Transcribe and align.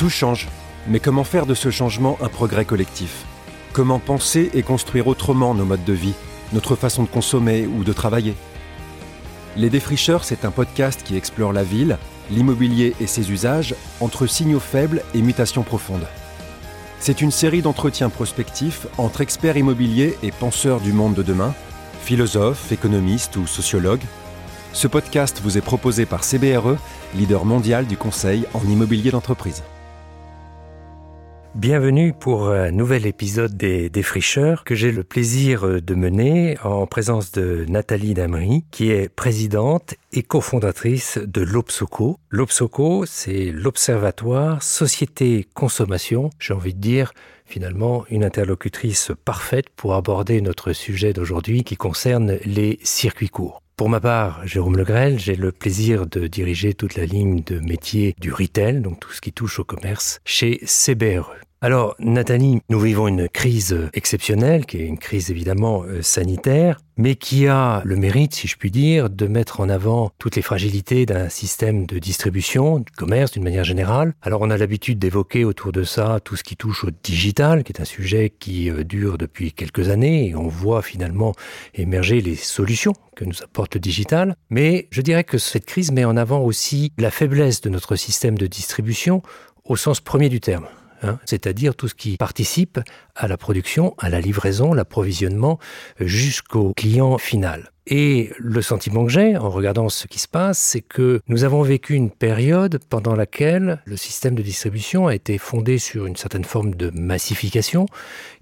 Tout 0.00 0.08
change, 0.08 0.48
mais 0.86 0.98
comment 0.98 1.24
faire 1.24 1.44
de 1.44 1.52
ce 1.52 1.70
changement 1.70 2.16
un 2.22 2.28
progrès 2.28 2.64
collectif? 2.64 3.26
Comment 3.74 3.98
penser 3.98 4.50
et 4.54 4.62
construire 4.62 5.08
autrement 5.08 5.54
nos 5.54 5.66
modes 5.66 5.84
de 5.84 5.92
vie, 5.92 6.14
notre 6.54 6.74
façon 6.74 7.02
de 7.02 7.08
consommer 7.08 7.66
ou 7.66 7.84
de 7.84 7.92
travailler? 7.92 8.34
Les 9.58 9.68
Défricheurs, 9.68 10.24
c'est 10.24 10.46
un 10.46 10.50
podcast 10.50 11.02
qui 11.04 11.18
explore 11.18 11.52
la 11.52 11.64
ville, 11.64 11.98
l'immobilier 12.30 12.94
et 12.98 13.06
ses 13.06 13.30
usages 13.30 13.74
entre 14.00 14.26
signaux 14.26 14.58
faibles 14.58 15.02
et 15.12 15.20
mutations 15.20 15.64
profondes. 15.64 16.08
C'est 16.98 17.20
une 17.20 17.30
série 17.30 17.60
d'entretiens 17.60 18.08
prospectifs 18.08 18.86
entre 18.96 19.20
experts 19.20 19.58
immobiliers 19.58 20.16
et 20.22 20.32
penseurs 20.32 20.80
du 20.80 20.94
monde 20.94 21.12
de 21.12 21.22
demain, 21.22 21.52
philosophes, 22.00 22.72
économistes 22.72 23.36
ou 23.36 23.46
sociologues. 23.46 24.06
Ce 24.72 24.88
podcast 24.88 25.42
vous 25.44 25.58
est 25.58 25.60
proposé 25.60 26.06
par 26.06 26.24
CBRE, 26.24 26.78
leader 27.14 27.44
mondial 27.44 27.86
du 27.86 27.98
conseil 27.98 28.46
en 28.54 28.66
immobilier 28.66 29.10
d'entreprise. 29.10 29.62
Bienvenue 31.56 32.12
pour 32.12 32.50
un 32.50 32.70
nouvel 32.70 33.06
épisode 33.06 33.56
des 33.56 33.90
Défricheurs 33.90 34.62
que 34.62 34.76
j'ai 34.76 34.92
le 34.92 35.02
plaisir 35.02 35.82
de 35.82 35.94
mener 35.96 36.56
en 36.62 36.86
présence 36.86 37.32
de 37.32 37.66
Nathalie 37.68 38.14
Damery, 38.14 38.64
qui 38.70 38.92
est 38.92 39.08
présidente 39.08 39.96
et 40.12 40.22
cofondatrice 40.22 41.18
de 41.18 41.40
l'Obsoco. 41.40 42.18
L'Obsoco, 42.30 43.04
c'est 43.04 43.50
l'Observatoire 43.50 44.62
Société 44.62 45.44
Consommation, 45.52 46.30
j'ai 46.38 46.54
envie 46.54 46.72
de 46.72 46.80
dire 46.80 47.12
finalement 47.46 48.04
une 48.10 48.22
interlocutrice 48.22 49.10
parfaite 49.24 49.70
pour 49.70 49.94
aborder 49.94 50.40
notre 50.40 50.72
sujet 50.72 51.12
d'aujourd'hui 51.12 51.64
qui 51.64 51.76
concerne 51.76 52.38
les 52.44 52.78
circuits 52.84 53.28
courts. 53.28 53.60
Pour 53.80 53.88
ma 53.88 53.98
part, 53.98 54.46
Jérôme 54.46 54.76
Legrel, 54.76 55.18
j'ai 55.18 55.36
le 55.36 55.52
plaisir 55.52 56.06
de 56.06 56.26
diriger 56.26 56.74
toute 56.74 56.96
la 56.96 57.06
ligne 57.06 57.42
de 57.42 57.60
métier 57.60 58.14
du 58.20 58.30
retail, 58.30 58.82
donc 58.82 59.00
tout 59.00 59.10
ce 59.10 59.22
qui 59.22 59.32
touche 59.32 59.58
au 59.58 59.64
commerce, 59.64 60.20
chez 60.26 60.60
CBRE. 60.66 61.32
Alors, 61.62 61.94
Nathalie, 61.98 62.62
nous 62.70 62.80
vivons 62.80 63.06
une 63.06 63.28
crise 63.28 63.76
exceptionnelle, 63.92 64.64
qui 64.64 64.78
est 64.78 64.86
une 64.86 64.96
crise 64.96 65.30
évidemment 65.30 65.82
euh, 65.82 66.00
sanitaire, 66.00 66.80
mais 66.96 67.16
qui 67.16 67.48
a 67.48 67.82
le 67.84 67.96
mérite, 67.96 68.34
si 68.34 68.48
je 68.48 68.56
puis 68.56 68.70
dire, 68.70 69.10
de 69.10 69.26
mettre 69.26 69.60
en 69.60 69.68
avant 69.68 70.10
toutes 70.18 70.36
les 70.36 70.42
fragilités 70.42 71.04
d'un 71.04 71.28
système 71.28 71.84
de 71.84 71.98
distribution, 71.98 72.78
du 72.78 72.90
commerce 72.96 73.32
d'une 73.32 73.42
manière 73.42 73.64
générale. 73.64 74.14
Alors, 74.22 74.40
on 74.40 74.48
a 74.48 74.56
l'habitude 74.56 74.98
d'évoquer 74.98 75.44
autour 75.44 75.70
de 75.70 75.84
ça 75.84 76.18
tout 76.24 76.34
ce 76.34 76.44
qui 76.44 76.56
touche 76.56 76.84
au 76.84 76.90
digital, 77.02 77.62
qui 77.62 77.74
est 77.74 77.82
un 77.82 77.84
sujet 77.84 78.30
qui 78.30 78.70
euh, 78.70 78.82
dure 78.82 79.18
depuis 79.18 79.52
quelques 79.52 79.90
années, 79.90 80.30
et 80.30 80.34
on 80.34 80.48
voit 80.48 80.80
finalement 80.80 81.34
émerger 81.74 82.22
les 82.22 82.36
solutions 82.36 82.94
que 83.14 83.26
nous 83.26 83.42
apporte 83.42 83.74
le 83.74 83.80
digital. 83.80 84.34
Mais 84.48 84.88
je 84.90 85.02
dirais 85.02 85.24
que 85.24 85.36
cette 85.36 85.66
crise 85.66 85.92
met 85.92 86.06
en 86.06 86.16
avant 86.16 86.40
aussi 86.40 86.90
la 86.96 87.10
faiblesse 87.10 87.60
de 87.60 87.68
notre 87.68 87.96
système 87.96 88.38
de 88.38 88.46
distribution 88.46 89.20
au 89.66 89.76
sens 89.76 90.00
premier 90.00 90.30
du 90.30 90.40
terme. 90.40 90.66
Hein, 91.02 91.18
c'est-à-dire 91.24 91.74
tout 91.74 91.88
ce 91.88 91.94
qui 91.94 92.16
participe 92.16 92.78
à 93.14 93.26
la 93.26 93.36
production, 93.36 93.94
à 93.98 94.10
la 94.10 94.20
livraison, 94.20 94.74
l'approvisionnement 94.74 95.58
jusqu'au 95.98 96.74
client 96.74 97.16
final. 97.18 97.70
Et 97.92 98.30
le 98.38 98.62
sentiment 98.62 99.04
que 99.04 99.10
j'ai 99.10 99.36
en 99.36 99.50
regardant 99.50 99.88
ce 99.88 100.06
qui 100.06 100.20
se 100.20 100.28
passe, 100.28 100.58
c'est 100.58 100.80
que 100.80 101.20
nous 101.26 101.42
avons 101.42 101.62
vécu 101.62 101.94
une 101.94 102.12
période 102.12 102.78
pendant 102.88 103.16
laquelle 103.16 103.82
le 103.84 103.96
système 103.96 104.36
de 104.36 104.42
distribution 104.42 105.08
a 105.08 105.14
été 105.16 105.38
fondé 105.38 105.78
sur 105.78 106.06
une 106.06 106.14
certaine 106.14 106.44
forme 106.44 106.76
de 106.76 106.90
massification 106.90 107.86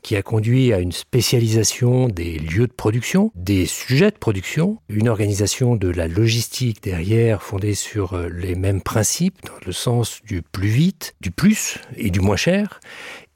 qui 0.03 0.17
a 0.17 0.23
conduit 0.23 0.75
à 0.75 0.81
une 0.81 0.93
spécialisation 0.93 2.09
des 2.09 2.39
lieux 2.39 2.67
de 2.67 2.73
production, 2.73 3.33
des 3.35 3.65
sujets 3.65 4.11
de 4.11 4.19
production, 4.19 4.79
une 4.91 5.09
organisation 5.09 5.77
de 5.77 5.89
la 5.89 6.09
logistique 6.09 6.83
derrière 6.83 7.43
fondée 7.43 7.75
sur 7.75 8.13
euh, 8.13 8.29
les 8.29 8.55
mêmes 8.55 8.83
principes, 8.83 9.39
dans 9.47 9.67
le 9.67 9.73
sens 9.73 10.21
du 10.25 10.43
plus 10.43 10.69
vite, 10.69 11.15
du 11.23 11.31
plus 11.31 11.79
et 11.97 12.11
du 12.11 12.21
moins 12.21 12.37
cher, 12.37 12.81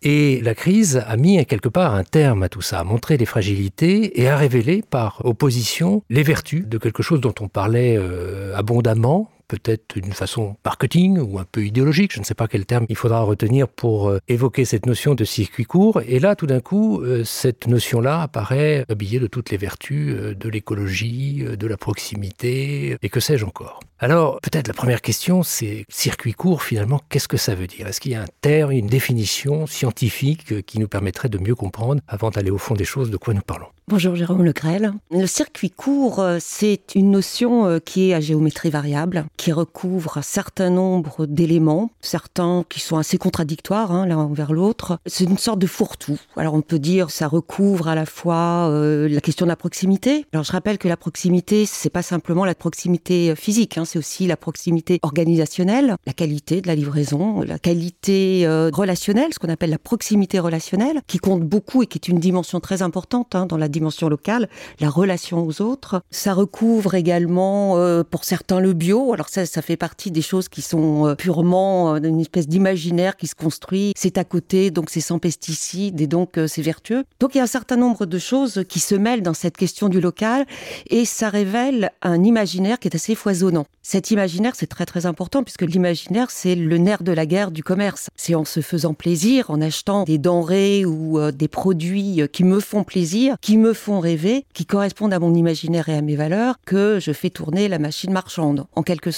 et 0.03 0.41
la 0.41 0.55
crise 0.55 1.03
a 1.07 1.17
mis 1.17 1.45
quelque 1.47 1.69
part 1.69 1.95
un 1.95 2.05
terme 2.05 2.43
à 2.43 2.49
tout 2.49 2.63
ça, 2.63 2.81
a 2.81 2.85
montré 2.85 3.17
les 3.17 3.27
fragilités 3.27 4.21
et 4.21 4.29
a 4.29 4.37
révélé 4.37 4.83
par 4.83 5.25
opposition 5.25 6.03
les 6.11 6.23
vertus 6.23 6.67
de 6.67 6.79
quelque 6.79 7.03
chose 7.03 7.21
dont 7.21 7.35
on 7.41 7.49
parlait 7.49 7.97
euh, 7.97 8.57
abondamment 8.57 9.31
peut-être 9.53 9.99
d'une 9.99 10.15
façon 10.15 10.57
marketing 10.65 11.19
ou 11.19 11.39
un 11.39 11.45
peu 11.45 11.67
idéologique, 11.67 12.13
je 12.15 12.21
ne 12.21 12.25
sais 12.25 12.35
pas 12.35 12.49
quel 12.49 12.65
terme 12.65 12.87
il 12.89 12.97
faudra 12.97 13.21
retenir 13.21 13.69
pour 13.69 14.09
euh, 14.09 14.19
évoquer 14.27 14.65
cette 14.65 14.87
notion 14.87 15.15
de 15.15 15.25
circuit 15.25 15.65
court. 15.65 16.01
Et 16.07 16.21
là, 16.21 16.37
tout 16.37 16.47
d'un 16.47 16.61
coup, 16.61 17.03
euh, 17.03 17.23
cette 17.25 17.67
notion-là 17.67 18.23
apparaît 18.23 18.87
habillée 18.89 19.21
de 19.21 19.27
toutes 19.27 19.51
les 19.51 19.59
vertus 19.59 20.15
euh, 20.17 20.35
de 20.35 20.49
l'écologie, 20.49 21.45
de 21.45 21.67
la 21.67 21.77
proximité, 21.77 22.97
et 23.03 23.09
que 23.11 23.21
sais-je 23.21 23.45
encore. 23.45 23.81
Alors, 23.99 24.41
peut-être 24.41 24.69
la 24.69 24.75
première 24.75 25.03
question, 25.03 25.43
c'est 25.43 25.85
circuit 25.91 26.33
court, 26.33 26.63
finalement, 26.63 27.01
qu'est-ce 27.11 27.29
que 27.29 27.37
ça 27.37 27.55
veut 27.55 27.67
dire? 27.67 27.87
Est-ce 27.87 28.01
qu'il 28.01 28.13
y 28.13 28.15
a 28.15 28.23
un 28.23 28.33
terme, 28.41 28.73
une 28.73 28.87
définition 28.87 29.67
scientifique 29.67 30.65
qui 30.65 30.79
nous 30.79 30.89
permettrait 30.89 31.29
de 31.29 31.39
mieux 31.39 31.55
comprendre, 31.55 32.01
avant 32.09 32.31
d'aller 32.31 32.51
au 32.51 32.59
fond 32.59 32.75
des 32.75 32.85
choses, 32.85 33.11
de 33.11 33.17
quoi 33.17 33.35
nous 33.35 33.43
parlons? 33.43 33.67
Bonjour 33.87 34.17
Jérôme 34.17 34.45
Lecrel. 34.45 34.93
Le 35.11 35.27
circuit 35.27 35.71
court, 35.71 36.25
c'est 36.41 36.95
une 36.95 37.11
notion 37.11 37.79
qui 37.85 38.11
est 38.11 38.15
à 38.15 38.21
géométrie 38.21 38.71
variable, 38.71 39.27
qui 39.43 39.51
recouvre 39.51 40.19
un 40.19 40.23
certain 40.23 40.71
nombre 40.71 41.27
d'éléments, 41.27 41.91
certains 42.01 42.65
qui 42.69 42.79
sont 42.79 42.97
assez 42.97 43.19
contradictoires 43.19 43.91
hein, 43.91 44.07
l'un 44.07 44.19
envers 44.19 44.53
l'autre. 44.53 45.01
C'est 45.05 45.25
une 45.25 45.37
sorte 45.37 45.59
de 45.59 45.67
fourre-tout. 45.67 46.17
Alors 46.37 46.55
on 46.55 46.63
peut 46.63 46.79
dire 46.79 47.11
ça 47.11 47.27
recouvre 47.27 47.89
à 47.89 47.97
la 47.97 48.07
fois 48.07 48.69
euh, 48.71 49.09
la 49.09 49.21
question 49.21 49.45
de 49.45 49.49
la 49.49 49.57
proximité. 49.57 50.27
Alors 50.33 50.45
je 50.45 50.53
rappelle 50.53 50.79
que 50.79 50.87
la 50.87 50.97
proximité, 50.97 51.67
c'est 51.67 51.91
pas 51.91 52.03
simplement 52.03 52.45
la 52.45 52.55
proximité 52.55 53.35
physique, 53.35 53.79
hein, 53.79 53.85
c'est 53.85 53.99
aussi 53.99 54.29
la 54.29 54.37
proximité 54.37 55.01
organisationnelle, 55.03 55.97
la 56.07 56.13
qualité 56.13 56.61
de 56.61 56.69
la 56.69 56.77
livraison, 56.77 57.41
la 57.41 57.59
qualité 57.59 58.47
relationnelle, 58.73 59.35
ce 59.35 59.41
qu'on 59.41 59.49
appelle 59.49 59.71
la 59.71 59.79
proximité 59.79 60.39
relationnelle, 60.39 61.01
qui 61.09 61.19
compte 61.19 61.43
beaucoup 61.43 61.83
et 61.83 61.89
qui 61.89 61.99
est 61.99 62.07
une 62.07 62.21
dimension 62.21 62.61
très 62.61 62.81
importante 62.81 63.35
hein, 63.35 63.47
dans 63.47 63.57
la 63.57 63.69
dimension 63.69 64.09
locale, 64.09 64.49
la 64.79 64.89
relation 64.89 65.45
aux 65.45 65.61
autres. 65.63 66.01
Ça 66.13 66.33
recouvre 66.33 66.95
également, 66.95 67.77
euh, 67.79 68.05
pour 68.09 68.23
certains, 68.23 68.61
le 68.61 68.73
bio. 68.73 69.13
Alors 69.13 69.31
ça, 69.33 69.47
ça 69.47 69.63
fait 69.63 69.79
partie 69.79 70.11
des 70.11 70.21
choses 70.21 70.51
qui 70.51 70.61
sont 70.61 71.07
euh, 71.07 71.15
purement 71.15 71.95
euh, 71.95 72.01
une 72.03 72.21
espèce 72.21 72.47
d'imaginaire 72.47 73.17
qui 73.17 73.27
se 73.27 73.35
construit. 73.35 73.95
C'est 73.97 74.19
à 74.19 74.25
côté, 74.25 74.71
donc 74.71 74.91
c'est 74.91 75.01
sans 75.01 75.19
pesticides 75.19 76.01
et 76.03 76.07
donc 76.07 76.39
c'est 76.47 76.61
vertueux. 76.61 77.05
Donc 77.19 77.35
il 77.35 77.39
y 77.39 77.41
a 77.41 77.45
un 77.45 77.47
certain 77.47 77.77
nombre 77.77 78.05
de 78.05 78.19
choses 78.19 78.65
qui 78.69 78.81
se 78.81 78.95
mêlent 78.95 79.23
dans 79.23 79.33
cette 79.33 79.57
question 79.57 79.89
du 79.89 80.01
local 80.01 80.45
et 80.91 81.05
ça 81.05 81.31
révèle 81.31 81.93
un 82.03 82.23
imaginaire 82.25 82.79
qui 82.79 82.89
est 82.89 82.95
assez 82.95 83.15
foisonnant. 83.15 83.67
Cet 83.83 84.11
imaginaire, 84.11 84.53
c'est 84.55 84.67
très 84.67 84.87
très 84.87 85.07
important 85.07 85.43
puisque 85.43 85.63
l'imaginaire, 85.63 86.31
c'est 86.31 86.55
le 86.55 86.79
nerf 86.79 87.03
de 87.03 87.13
la 87.13 87.27
guerre 87.27 87.51
du 87.51 87.63
commerce. 87.63 88.11
C'est 88.17 88.35
en 88.35 88.45
se 88.45 88.61
faisant 88.61 88.95
plaisir, 88.95 89.51
en 89.51 89.61
achetant 89.61 90.05
des 90.05 90.19
denrées 90.19 90.85
ou 90.85 91.19
des 91.31 91.49
produits 91.49 92.23
qui 92.33 92.45
me 92.45 92.61
font 92.61 92.85
plaisir, 92.85 93.37
qui 93.41 93.57
me 93.57 93.73
font 93.73 94.01
rêver, 94.01 94.45
qui 94.53 94.67
correspondent 94.67 95.13
à 95.13 95.19
mon 95.19 95.35
imaginaire 95.35 95.89
et 95.89 95.97
à 95.97 96.03
mes 96.03 96.17
valeurs, 96.17 96.57
que 96.65 96.99
je 97.01 97.13
fais 97.13 97.31
tourner 97.31 97.69
la 97.69 97.79
machine 97.79 98.13
marchande, 98.13 98.67
en 98.75 98.83
quelque 98.83 99.11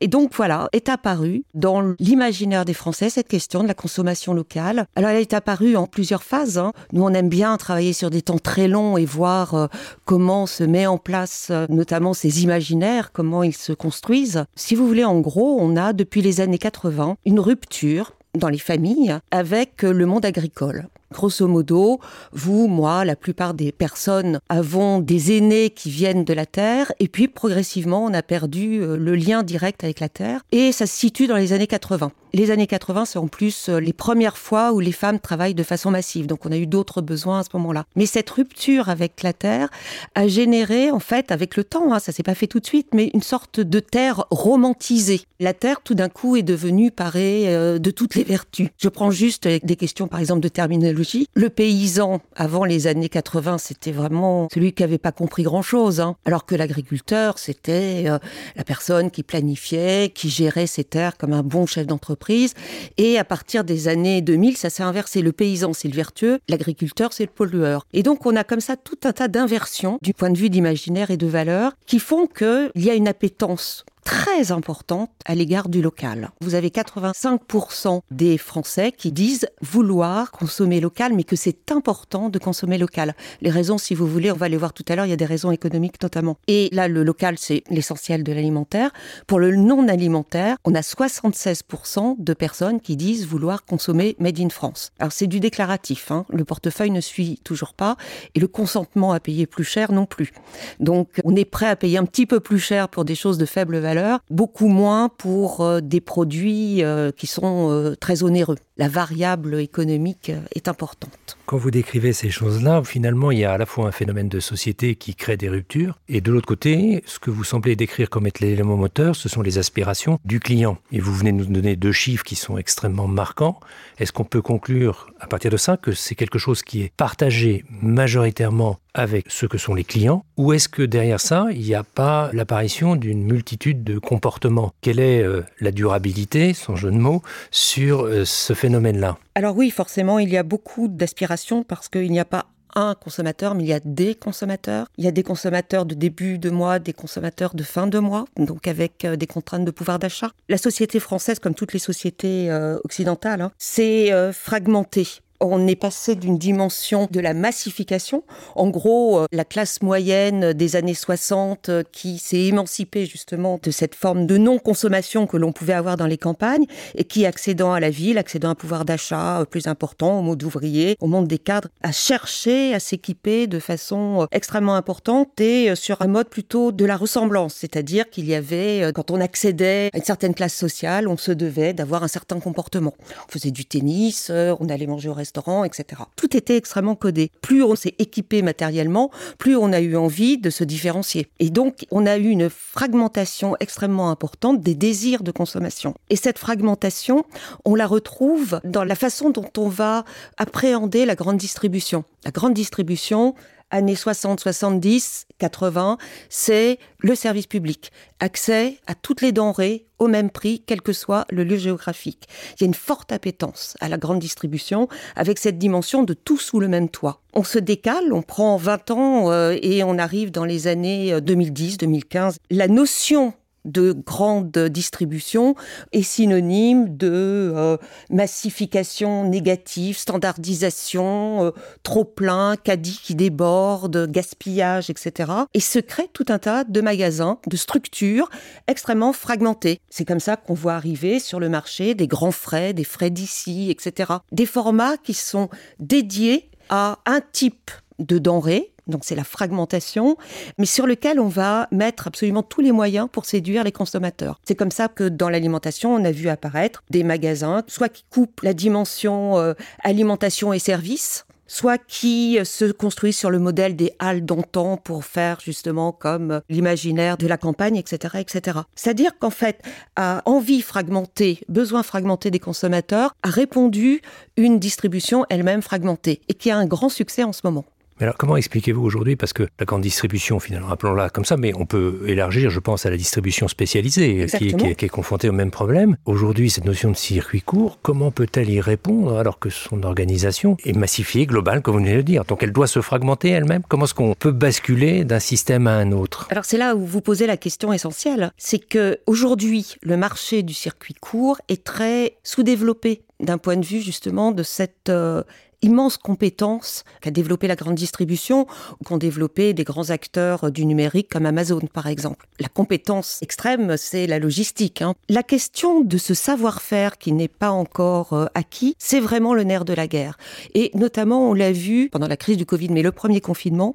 Et 0.00 0.08
donc 0.08 0.32
voilà, 0.34 0.68
est 0.72 0.88
apparue 0.88 1.44
dans 1.54 1.82
l'imaginaire 1.98 2.64
des 2.64 2.74
Français 2.74 3.10
cette 3.10 3.28
question 3.28 3.62
de 3.62 3.68
la 3.68 3.74
consommation 3.74 4.32
locale. 4.32 4.86
Alors 4.96 5.10
elle 5.10 5.20
est 5.20 5.34
apparue 5.34 5.76
en 5.76 5.86
plusieurs 5.86 6.22
phases. 6.22 6.58
Hein. 6.58 6.72
Nous, 6.92 7.02
on 7.02 7.10
aime 7.10 7.28
bien 7.28 7.56
travailler 7.56 7.92
sur 7.92 8.10
des 8.10 8.22
temps 8.22 8.38
très 8.38 8.68
longs 8.68 8.96
et 8.96 9.04
voir 9.04 9.54
euh, 9.54 9.66
comment 10.04 10.46
se 10.46 10.64
met 10.64 10.86
en 10.86 10.98
place 10.98 11.48
euh, 11.50 11.66
notamment 11.68 12.14
ces 12.14 12.42
imaginaires, 12.42 13.12
comment 13.12 13.42
ils 13.42 13.56
se 13.56 13.72
construisent. 13.72 14.44
Si 14.56 14.74
vous 14.74 14.86
voulez, 14.86 15.04
en 15.04 15.20
gros, 15.20 15.58
on 15.60 15.76
a 15.76 15.92
depuis 15.92 16.22
les 16.22 16.40
années 16.40 16.58
80 16.58 17.16
une 17.24 17.40
rupture 17.40 18.12
dans 18.38 18.48
les 18.48 18.58
familles 18.58 19.16
avec 19.30 19.82
le 19.82 20.06
monde 20.06 20.24
agricole. 20.24 20.88
Grosso 21.12 21.48
modo, 21.48 21.98
vous, 22.32 22.68
moi, 22.68 23.04
la 23.04 23.16
plupart 23.16 23.54
des 23.54 23.72
personnes 23.72 24.38
avons 24.48 25.00
des 25.00 25.36
aînés 25.36 25.70
qui 25.70 25.90
viennent 25.90 26.24
de 26.24 26.32
la 26.32 26.46
Terre 26.46 26.92
et 27.00 27.08
puis 27.08 27.26
progressivement 27.26 28.04
on 28.04 28.14
a 28.14 28.22
perdu 28.22 28.80
euh, 28.80 28.96
le 28.96 29.16
lien 29.16 29.42
direct 29.42 29.82
avec 29.82 29.98
la 29.98 30.08
Terre 30.08 30.42
et 30.52 30.70
ça 30.70 30.86
se 30.86 30.96
situe 30.96 31.26
dans 31.26 31.36
les 31.36 31.52
années 31.52 31.66
80. 31.66 32.12
Les 32.32 32.52
années 32.52 32.68
80, 32.68 33.06
c'est 33.06 33.18
en 33.18 33.26
plus 33.26 33.68
euh, 33.68 33.80
les 33.80 33.92
premières 33.92 34.38
fois 34.38 34.72
où 34.72 34.78
les 34.78 34.92
femmes 34.92 35.18
travaillent 35.18 35.54
de 35.54 35.64
façon 35.64 35.90
massive. 35.90 36.28
Donc 36.28 36.46
on 36.46 36.52
a 36.52 36.56
eu 36.56 36.68
d'autres 36.68 37.02
besoins 37.02 37.40
à 37.40 37.42
ce 37.42 37.48
moment-là. 37.54 37.86
Mais 37.96 38.06
cette 38.06 38.30
rupture 38.30 38.88
avec 38.88 39.24
la 39.24 39.32
Terre 39.32 39.68
a 40.14 40.28
généré, 40.28 40.92
en 40.92 41.00
fait, 41.00 41.32
avec 41.32 41.56
le 41.56 41.64
temps, 41.64 41.92
hein, 41.92 41.98
ça 41.98 42.12
s'est 42.12 42.22
pas 42.22 42.36
fait 42.36 42.46
tout 42.46 42.60
de 42.60 42.66
suite, 42.66 42.88
mais 42.94 43.10
une 43.14 43.22
sorte 43.22 43.58
de 43.58 43.80
terre 43.80 44.26
romantisée. 44.30 45.22
La 45.40 45.54
Terre, 45.54 45.80
tout 45.82 45.94
d'un 45.94 46.08
coup, 46.08 46.36
est 46.36 46.42
devenue, 46.42 46.92
paraît, 46.92 47.46
euh, 47.48 47.78
de 47.80 47.90
toutes 47.90 48.14
les 48.14 48.22
vertus. 48.24 48.68
Je 48.78 48.88
prends 48.88 49.10
juste 49.10 49.48
des 49.48 49.76
questions, 49.76 50.06
par 50.06 50.20
exemple, 50.20 50.40
de 50.40 50.48
terminologie. 50.48 50.99
Le 51.34 51.48
paysan, 51.48 52.20
avant 52.34 52.64
les 52.64 52.86
années 52.86 53.08
80, 53.08 53.58
c'était 53.58 53.92
vraiment 53.92 54.48
celui 54.52 54.72
qui 54.72 54.82
n'avait 54.82 54.98
pas 54.98 55.12
compris 55.12 55.42
grand-chose. 55.42 56.00
Hein. 56.00 56.16
Alors 56.24 56.46
que 56.46 56.54
l'agriculteur, 56.54 57.38
c'était 57.38 58.04
euh, 58.06 58.18
la 58.56 58.64
personne 58.64 59.10
qui 59.10 59.22
planifiait, 59.22 60.10
qui 60.14 60.28
gérait 60.28 60.66
ses 60.66 60.84
terres 60.84 61.16
comme 61.16 61.32
un 61.32 61.42
bon 61.42 61.66
chef 61.66 61.86
d'entreprise 61.86 62.54
et 62.98 63.18
à 63.18 63.24
partir 63.24 63.64
des 63.64 63.88
années 63.88 64.20
2000, 64.20 64.56
ça 64.56 64.70
s'est 64.70 64.82
inversé. 64.82 65.22
Le 65.22 65.32
paysan, 65.32 65.72
c'est 65.72 65.88
le 65.88 65.94
vertueux, 65.94 66.38
l'agriculteur, 66.48 67.12
c'est 67.12 67.24
le 67.24 67.30
pollueur. 67.30 67.86
Et 67.92 68.02
donc, 68.02 68.26
on 68.26 68.36
a 68.36 68.44
comme 68.44 68.60
ça 68.60 68.76
tout 68.76 68.98
un 69.04 69.12
tas 69.12 69.28
d'inversions 69.28 69.98
du 70.02 70.14
point 70.14 70.30
de 70.30 70.38
vue 70.38 70.50
d'imaginaire 70.50 71.10
et 71.10 71.16
de 71.16 71.26
valeurs 71.26 71.72
qui 71.86 71.98
font 71.98 72.26
qu'il 72.26 72.70
y 72.76 72.90
a 72.90 72.94
une 72.94 73.08
appétence 73.08 73.84
très 74.04 74.52
importante 74.52 75.10
à 75.24 75.34
l'égard 75.34 75.68
du 75.68 75.82
local. 75.82 76.30
Vous 76.40 76.54
avez 76.54 76.68
85% 76.68 78.00
des 78.10 78.38
Français 78.38 78.92
qui 78.92 79.12
disent 79.12 79.48
vouloir 79.60 80.30
consommer 80.30 80.80
local, 80.80 81.12
mais 81.14 81.24
que 81.24 81.36
c'est 81.36 81.70
important 81.70 82.28
de 82.28 82.38
consommer 82.38 82.78
local. 82.78 83.14
Les 83.40 83.50
raisons, 83.50 83.78
si 83.78 83.94
vous 83.94 84.06
voulez, 84.06 84.30
on 84.30 84.36
va 84.36 84.48
les 84.48 84.56
voir 84.56 84.72
tout 84.72 84.84
à 84.88 84.96
l'heure, 84.96 85.06
il 85.06 85.10
y 85.10 85.14
a 85.14 85.16
des 85.16 85.24
raisons 85.24 85.50
économiques 85.50 86.02
notamment. 86.02 86.36
Et 86.48 86.68
là, 86.72 86.88
le 86.88 87.02
local, 87.02 87.36
c'est 87.38 87.62
l'essentiel 87.70 88.24
de 88.24 88.32
l'alimentaire. 88.32 88.90
Pour 89.26 89.38
le 89.38 89.54
non 89.56 89.88
alimentaire, 89.88 90.56
on 90.64 90.74
a 90.74 90.80
76% 90.80 92.16
de 92.18 92.34
personnes 92.34 92.80
qui 92.80 92.96
disent 92.96 93.26
vouloir 93.26 93.64
consommer 93.64 94.16
Made 94.18 94.40
in 94.40 94.48
France. 94.50 94.92
Alors 94.98 95.12
c'est 95.12 95.26
du 95.26 95.40
déclaratif, 95.40 96.10
hein. 96.10 96.24
le 96.30 96.44
portefeuille 96.44 96.90
ne 96.90 97.00
suit 97.00 97.40
toujours 97.44 97.74
pas, 97.74 97.96
et 98.34 98.40
le 98.40 98.48
consentement 98.48 99.12
à 99.12 99.20
payer 99.20 99.46
plus 99.46 99.64
cher 99.64 99.92
non 99.92 100.06
plus. 100.06 100.32
Donc 100.78 101.20
on 101.24 101.36
est 101.36 101.44
prêt 101.44 101.66
à 101.66 101.76
payer 101.76 101.98
un 101.98 102.04
petit 102.04 102.26
peu 102.26 102.40
plus 102.40 102.58
cher 102.58 102.88
pour 102.88 103.04
des 103.04 103.14
choses 103.14 103.38
de 103.38 103.46
faible 103.46 103.78
valeur, 103.78 103.89
beaucoup 104.30 104.68
moins 104.68 105.08
pour 105.08 105.60
euh, 105.60 105.80
des 105.80 106.00
produits 106.00 106.82
euh, 106.82 107.10
qui 107.12 107.26
sont 107.26 107.70
euh, 107.70 107.94
très 107.96 108.22
onéreux. 108.22 108.56
La 108.76 108.88
variable 108.88 109.60
économique 109.60 110.32
est 110.54 110.68
importante. 110.68 111.36
Quand 111.46 111.58
vous 111.58 111.70
décrivez 111.70 112.12
ces 112.12 112.30
choses-là, 112.30 112.82
finalement, 112.84 113.30
il 113.30 113.40
y 113.40 113.44
a 113.44 113.52
à 113.52 113.58
la 113.58 113.66
fois 113.66 113.88
un 113.88 113.92
phénomène 113.92 114.28
de 114.28 114.40
société 114.40 114.94
qui 114.94 115.14
crée 115.14 115.36
des 115.36 115.50
ruptures, 115.50 115.98
et 116.08 116.20
de 116.20 116.32
l'autre 116.32 116.46
côté, 116.46 117.02
ce 117.04 117.18
que 117.18 117.30
vous 117.30 117.44
semblez 117.44 117.76
décrire 117.76 118.08
comme 118.08 118.26
être 118.26 118.40
l'élément 118.40 118.76
moteur, 118.76 119.14
ce 119.16 119.28
sont 119.28 119.42
les 119.42 119.58
aspirations 119.58 120.18
du 120.24 120.40
client. 120.40 120.78
Et 120.92 121.00
vous 121.00 121.14
venez 121.14 121.32
nous 121.32 121.44
donner 121.44 121.76
deux 121.76 121.92
chiffres 121.92 122.24
qui 122.24 122.36
sont 122.36 122.56
extrêmement 122.56 123.06
marquants. 123.06 123.60
Est-ce 123.98 124.12
qu'on 124.12 124.24
peut 124.24 124.42
conclure 124.42 125.10
à 125.20 125.26
partir 125.26 125.50
de 125.50 125.58
ça 125.58 125.76
que 125.76 125.92
c'est 125.92 126.14
quelque 126.14 126.38
chose 126.38 126.62
qui 126.62 126.82
est 126.82 126.92
partagé 126.96 127.64
majoritairement 127.82 128.78
avec 128.94 129.30
ce 129.30 129.46
que 129.46 129.58
sont 129.58 129.74
les 129.74 129.84
clients 129.84 130.24
Ou 130.36 130.52
est-ce 130.52 130.68
que 130.68 130.82
derrière 130.82 131.20
ça, 131.20 131.46
il 131.52 131.60
n'y 131.60 131.74
a 131.74 131.84
pas 131.84 132.30
l'apparition 132.32 132.96
d'une 132.96 133.22
multitude 133.22 133.84
de 133.84 133.98
comportements? 133.98 134.72
Quelle 134.80 135.00
est 135.00 135.22
euh, 135.22 135.44
la 135.60 135.72
durabilité, 135.72 136.54
sans 136.54 136.76
jeu 136.76 136.90
de 136.90 136.96
mots, 136.96 137.22
sur 137.50 138.04
euh, 138.04 138.24
ce 138.24 138.54
phénomène-là? 138.54 139.18
Alors 139.34 139.56
oui, 139.56 139.70
forcément, 139.70 140.18
il 140.18 140.30
y 140.30 140.36
a 140.36 140.42
beaucoup 140.42 140.88
d'aspirations 140.88 141.62
parce 141.62 141.88
qu'il 141.88 142.10
n'y 142.10 142.20
a 142.20 142.24
pas 142.24 142.46
un 142.76 142.94
consommateur, 142.94 143.56
mais 143.56 143.64
il 143.64 143.68
y 143.68 143.72
a 143.72 143.80
des 143.84 144.14
consommateurs. 144.14 144.86
Il 144.96 145.04
y 145.04 145.08
a 145.08 145.10
des 145.10 145.24
consommateurs 145.24 145.86
de 145.86 145.94
début 145.94 146.38
de 146.38 146.50
mois, 146.50 146.78
des 146.78 146.92
consommateurs 146.92 147.54
de 147.54 147.64
fin 147.64 147.88
de 147.88 147.98
mois, 147.98 148.26
donc 148.36 148.68
avec 148.68 149.04
euh, 149.04 149.16
des 149.16 149.26
contraintes 149.26 149.64
de 149.64 149.72
pouvoir 149.72 149.98
d'achat. 149.98 150.30
La 150.48 150.58
société 150.58 151.00
française, 151.00 151.38
comme 151.40 151.54
toutes 151.54 151.72
les 151.72 151.80
sociétés 151.80 152.52
occidentales, 152.84 153.40
hein, 153.40 153.52
s'est 153.58 154.10
fragmentée 154.32 155.06
on 155.40 155.66
est 155.66 155.76
passé 155.76 156.14
d'une 156.14 156.38
dimension 156.38 157.08
de 157.10 157.20
la 157.20 157.34
massification, 157.34 158.22
en 158.54 158.68
gros 158.68 159.20
euh, 159.20 159.26
la 159.32 159.44
classe 159.44 159.82
moyenne 159.82 160.52
des 160.52 160.76
années 160.76 160.94
60 160.94 161.68
euh, 161.68 161.82
qui 161.90 162.18
s'est 162.18 162.44
émancipée 162.44 163.06
justement 163.06 163.58
de 163.62 163.70
cette 163.70 163.94
forme 163.94 164.26
de 164.26 164.36
non-consommation 164.36 165.26
que 165.26 165.36
l'on 165.36 165.52
pouvait 165.52 165.72
avoir 165.72 165.96
dans 165.96 166.06
les 166.06 166.18
campagnes 166.18 166.66
et 166.94 167.04
qui, 167.04 167.24
accédant 167.24 167.72
à 167.72 167.80
la 167.80 167.90
ville, 167.90 168.18
accédant 168.18 168.48
à 168.48 168.52
un 168.52 168.54
pouvoir 168.54 168.84
d'achat 168.84 169.40
euh, 169.40 169.44
plus 169.44 169.66
important, 169.66 170.18
au 170.18 170.22
monde 170.22 170.42
ouvrier, 170.42 170.96
au 171.00 171.06
monde 171.06 171.26
des 171.26 171.38
cadres, 171.38 171.68
a 171.82 171.92
cherché 171.92 172.74
à 172.74 172.80
s'équiper 172.80 173.46
de 173.46 173.58
façon 173.58 174.26
extrêmement 174.32 174.74
importante 174.74 175.40
et 175.40 175.74
sur 175.74 176.02
un 176.02 176.06
mode 176.06 176.28
plutôt 176.28 176.72
de 176.72 176.84
la 176.84 176.96
ressemblance, 176.96 177.54
c'est-à-dire 177.54 178.10
qu'il 178.10 178.26
y 178.26 178.34
avait, 178.34 178.92
quand 178.94 179.10
on 179.10 179.20
accédait 179.20 179.90
à 179.92 179.98
une 179.98 180.04
certaine 180.04 180.34
classe 180.34 180.54
sociale, 180.54 181.08
on 181.08 181.16
se 181.16 181.32
devait 181.32 181.72
d'avoir 181.72 182.02
un 182.02 182.08
certain 182.08 182.40
comportement. 182.40 182.94
On 183.28 183.32
faisait 183.32 183.50
du 183.50 183.64
tennis, 183.64 184.30
on 184.30 184.68
allait 184.68 184.86
manger 184.86 185.08
au 185.08 185.14
restaurant, 185.14 185.29
etc. 185.64 186.02
Tout 186.16 186.36
était 186.36 186.56
extrêmement 186.56 186.94
codé. 186.94 187.30
Plus 187.42 187.62
on 187.62 187.74
s'est 187.74 187.94
équipé 187.98 188.42
matériellement, 188.42 189.10
plus 189.38 189.56
on 189.56 189.72
a 189.72 189.80
eu 189.80 189.96
envie 189.96 190.38
de 190.38 190.50
se 190.50 190.64
différencier. 190.64 191.28
Et 191.38 191.50
donc, 191.50 191.86
on 191.90 192.06
a 192.06 192.16
eu 192.16 192.28
une 192.28 192.50
fragmentation 192.50 193.56
extrêmement 193.60 194.10
importante 194.10 194.60
des 194.60 194.74
désirs 194.74 195.22
de 195.22 195.30
consommation. 195.30 195.94
Et 196.08 196.16
cette 196.16 196.38
fragmentation, 196.38 197.24
on 197.64 197.74
la 197.74 197.86
retrouve 197.86 198.60
dans 198.64 198.84
la 198.84 198.94
façon 198.94 199.30
dont 199.30 199.50
on 199.56 199.68
va 199.68 200.04
appréhender 200.36 201.06
la 201.06 201.14
grande 201.14 201.36
distribution. 201.36 202.04
La 202.24 202.30
grande 202.30 202.54
distribution, 202.54 203.34
années 203.70 203.96
60, 203.96 204.40
70, 204.40 205.26
80, 205.38 205.98
c'est 206.28 206.78
le 206.98 207.14
service 207.14 207.46
public. 207.46 207.92
Accès 208.20 208.78
à 208.86 208.94
toutes 208.94 209.22
les 209.22 209.32
denrées 209.32 209.86
au 209.98 210.08
même 210.08 210.30
prix, 210.30 210.62
quel 210.66 210.80
que 210.80 210.92
soit 210.92 211.26
le 211.30 211.44
lieu 211.44 211.56
géographique. 211.56 212.28
Il 212.54 212.62
y 212.62 212.64
a 212.64 212.66
une 212.66 212.74
forte 212.74 213.12
appétence 213.12 213.76
à 213.80 213.88
la 213.88 213.98
grande 213.98 214.18
distribution 214.18 214.88
avec 215.14 215.38
cette 215.38 215.58
dimension 215.58 216.02
de 216.02 216.14
tout 216.14 216.38
sous 216.38 216.58
le 216.58 216.68
même 216.68 216.88
toit. 216.88 217.20
On 217.34 217.44
se 217.44 217.58
décale, 217.58 218.12
on 218.12 218.22
prend 218.22 218.56
20 218.56 218.90
ans 218.90 219.30
euh, 219.30 219.56
et 219.62 219.84
on 219.84 219.98
arrive 219.98 220.30
dans 220.30 220.44
les 220.44 220.66
années 220.66 221.20
2010, 221.20 221.74
euh, 221.74 221.76
2015. 221.78 222.38
La 222.50 222.66
notion 222.66 223.34
de 223.64 223.92
grande 223.92 224.50
distribution 224.50 225.54
est 225.92 226.02
synonyme 226.02 226.96
de 226.96 227.52
euh, 227.54 227.76
massification 228.10 229.28
négative, 229.28 229.98
standardisation, 229.98 231.44
euh, 231.44 231.50
trop 231.82 232.04
plein, 232.04 232.56
caddie 232.56 233.00
qui 233.02 233.14
déborde, 233.14 234.10
gaspillage, 234.10 234.90
etc. 234.90 235.32
Et 235.54 235.60
se 235.60 235.78
crée 235.78 236.08
tout 236.12 236.26
un 236.28 236.38
tas 236.38 236.64
de 236.64 236.80
magasins, 236.80 237.38
de 237.46 237.56
structures 237.56 238.30
extrêmement 238.66 239.12
fragmentées. 239.12 239.80
C'est 239.90 240.04
comme 240.04 240.20
ça 240.20 240.36
qu'on 240.36 240.54
voit 240.54 240.74
arriver 240.74 241.18
sur 241.20 241.40
le 241.40 241.48
marché 241.48 241.94
des 241.94 242.06
grands 242.06 242.32
frais, 242.32 242.72
des 242.72 242.84
frais 242.84 243.10
d'ici, 243.10 243.70
etc. 243.70 244.12
Des 244.32 244.46
formats 244.46 244.96
qui 244.96 245.14
sont 245.14 245.48
dédiés 245.78 246.50
à 246.68 246.98
un 247.06 247.20
type 247.20 247.70
de 247.98 248.18
denrées 248.18 248.69
donc 248.86 249.04
c'est 249.04 249.14
la 249.14 249.24
fragmentation, 249.24 250.16
mais 250.58 250.66
sur 250.66 250.86
lequel 250.86 251.20
on 251.20 251.28
va 251.28 251.68
mettre 251.70 252.06
absolument 252.06 252.42
tous 252.42 252.60
les 252.60 252.72
moyens 252.72 253.08
pour 253.10 253.24
séduire 253.24 253.64
les 253.64 253.72
consommateurs. 253.72 254.40
C'est 254.44 254.54
comme 254.54 254.70
ça 254.70 254.88
que 254.88 255.08
dans 255.08 255.28
l'alimentation, 255.28 255.94
on 255.94 256.04
a 256.04 256.10
vu 256.10 256.28
apparaître 256.28 256.82
des 256.90 257.04
magasins, 257.04 257.62
soit 257.66 257.88
qui 257.88 258.04
coupent 258.10 258.40
la 258.42 258.54
dimension 258.54 259.38
euh, 259.38 259.54
alimentation 259.82 260.52
et 260.52 260.58
services, 260.58 261.24
soit 261.50 261.78
qui 261.78 262.38
euh, 262.38 262.44
se 262.44 262.70
construisent 262.70 263.18
sur 263.18 263.30
le 263.30 263.40
modèle 263.40 263.74
des 263.74 263.92
halles 263.98 264.24
d'antan 264.24 264.76
pour 264.76 265.04
faire 265.04 265.40
justement 265.40 265.90
comme 265.90 266.40
l'imaginaire 266.48 267.16
de 267.16 267.26
la 267.26 267.36
campagne, 267.36 267.76
etc., 267.76 268.18
etc. 268.20 268.60
C'est-à-dire 268.76 269.18
qu'en 269.18 269.30
fait, 269.30 269.60
à 269.96 270.22
envie 270.26 270.62
fragmentée, 270.62 271.40
besoin 271.48 271.82
fragmenté 271.82 272.30
des 272.30 272.38
consommateurs, 272.38 273.16
a 273.22 273.30
répondu 273.30 274.00
une 274.36 274.60
distribution 274.60 275.26
elle-même 275.28 275.60
fragmentée 275.60 276.20
et 276.28 276.34
qui 276.34 276.50
a 276.50 276.56
un 276.56 276.66
grand 276.66 276.88
succès 276.88 277.24
en 277.24 277.32
ce 277.32 277.40
moment. 277.42 277.64
Mais 278.00 278.04
alors, 278.04 278.16
comment 278.16 278.38
expliquez-vous 278.38 278.82
aujourd'hui 278.82 279.14
Parce 279.14 279.34
que 279.34 279.42
la 279.58 279.66
grande 279.66 279.82
distribution, 279.82 280.40
finalement, 280.40 280.68
rappelons-la 280.68 281.10
comme 281.10 281.26
ça, 281.26 281.36
mais 281.36 281.52
on 281.54 281.66
peut 281.66 282.00
élargir, 282.06 282.48
je 282.48 282.58
pense, 282.58 282.86
à 282.86 282.90
la 282.90 282.96
distribution 282.96 283.46
spécialisée, 283.46 284.26
qui 284.38 284.48
est, 284.48 284.74
qui, 284.74 284.86
est, 284.86 284.88
confrontée 284.88 285.28
au 285.28 285.32
même 285.32 285.50
problème. 285.50 285.98
Aujourd'hui, 286.06 286.48
cette 286.48 286.64
notion 286.64 286.90
de 286.90 286.96
circuit 286.96 287.42
court, 287.42 287.78
comment 287.82 288.10
peut-elle 288.10 288.48
y 288.48 288.58
répondre 288.58 289.18
alors 289.18 289.38
que 289.38 289.50
son 289.50 289.82
organisation 289.82 290.56
est 290.64 290.74
massifiée, 290.74 291.26
globale, 291.26 291.60
comme 291.60 291.74
vous 291.74 291.80
venez 291.80 291.92
de 291.92 291.98
le 291.98 292.02
dire? 292.02 292.24
Donc, 292.24 292.42
elle 292.42 292.52
doit 292.52 292.66
se 292.66 292.80
fragmenter 292.80 293.28
elle-même? 293.28 293.62
Comment 293.68 293.84
est-ce 293.84 293.92
qu'on 293.92 294.14
peut 294.14 294.32
basculer 294.32 295.04
d'un 295.04 295.20
système 295.20 295.66
à 295.66 295.72
un 295.72 295.92
autre? 295.92 296.26
Alors, 296.30 296.46
c'est 296.46 296.58
là 296.58 296.74
où 296.74 296.86
vous 296.86 297.02
posez 297.02 297.26
la 297.26 297.36
question 297.36 297.70
essentielle. 297.70 298.32
C'est 298.38 298.66
que 298.66 298.98
aujourd'hui, 299.06 299.76
le 299.82 299.98
marché 299.98 300.42
du 300.42 300.54
circuit 300.54 300.94
court 300.94 301.38
est 301.50 301.64
très 301.64 302.16
sous-développé 302.22 303.02
d'un 303.20 303.36
point 303.36 303.58
de 303.58 303.66
vue, 303.66 303.82
justement, 303.82 304.32
de 304.32 304.42
cette... 304.42 304.88
Euh, 304.88 305.22
immense 305.62 305.96
compétence 305.96 306.84
qu'a 307.00 307.10
développé 307.10 307.46
la 307.46 307.56
grande 307.56 307.74
distribution 307.74 308.46
ou 308.80 308.84
qu'ont 308.84 308.98
développé 308.98 309.52
des 309.54 309.64
grands 309.64 309.90
acteurs 309.90 310.50
du 310.50 310.66
numérique 310.66 311.08
comme 311.08 311.26
Amazon 311.26 311.60
par 311.72 311.86
exemple. 311.86 312.26
La 312.38 312.48
compétence 312.48 313.18
extrême, 313.22 313.76
c'est 313.76 314.06
la 314.06 314.18
logistique. 314.18 314.82
Hein. 314.82 314.94
La 315.08 315.22
question 315.22 315.80
de 315.80 315.98
ce 315.98 316.14
savoir-faire 316.14 316.98
qui 316.98 317.12
n'est 317.12 317.28
pas 317.28 317.50
encore 317.50 318.12
euh, 318.12 318.26
acquis, 318.34 318.74
c'est 318.78 319.00
vraiment 319.00 319.34
le 319.34 319.44
nerf 319.44 319.64
de 319.64 319.74
la 319.74 319.86
guerre. 319.86 320.16
Et 320.54 320.70
notamment, 320.74 321.30
on 321.30 321.34
l'a 321.34 321.52
vu 321.52 321.88
pendant 321.90 322.08
la 322.08 322.16
crise 322.16 322.36
du 322.36 322.46
Covid, 322.46 322.68
mais 322.70 322.82
le 322.82 322.92
premier 322.92 323.20
confinement, 323.20 323.74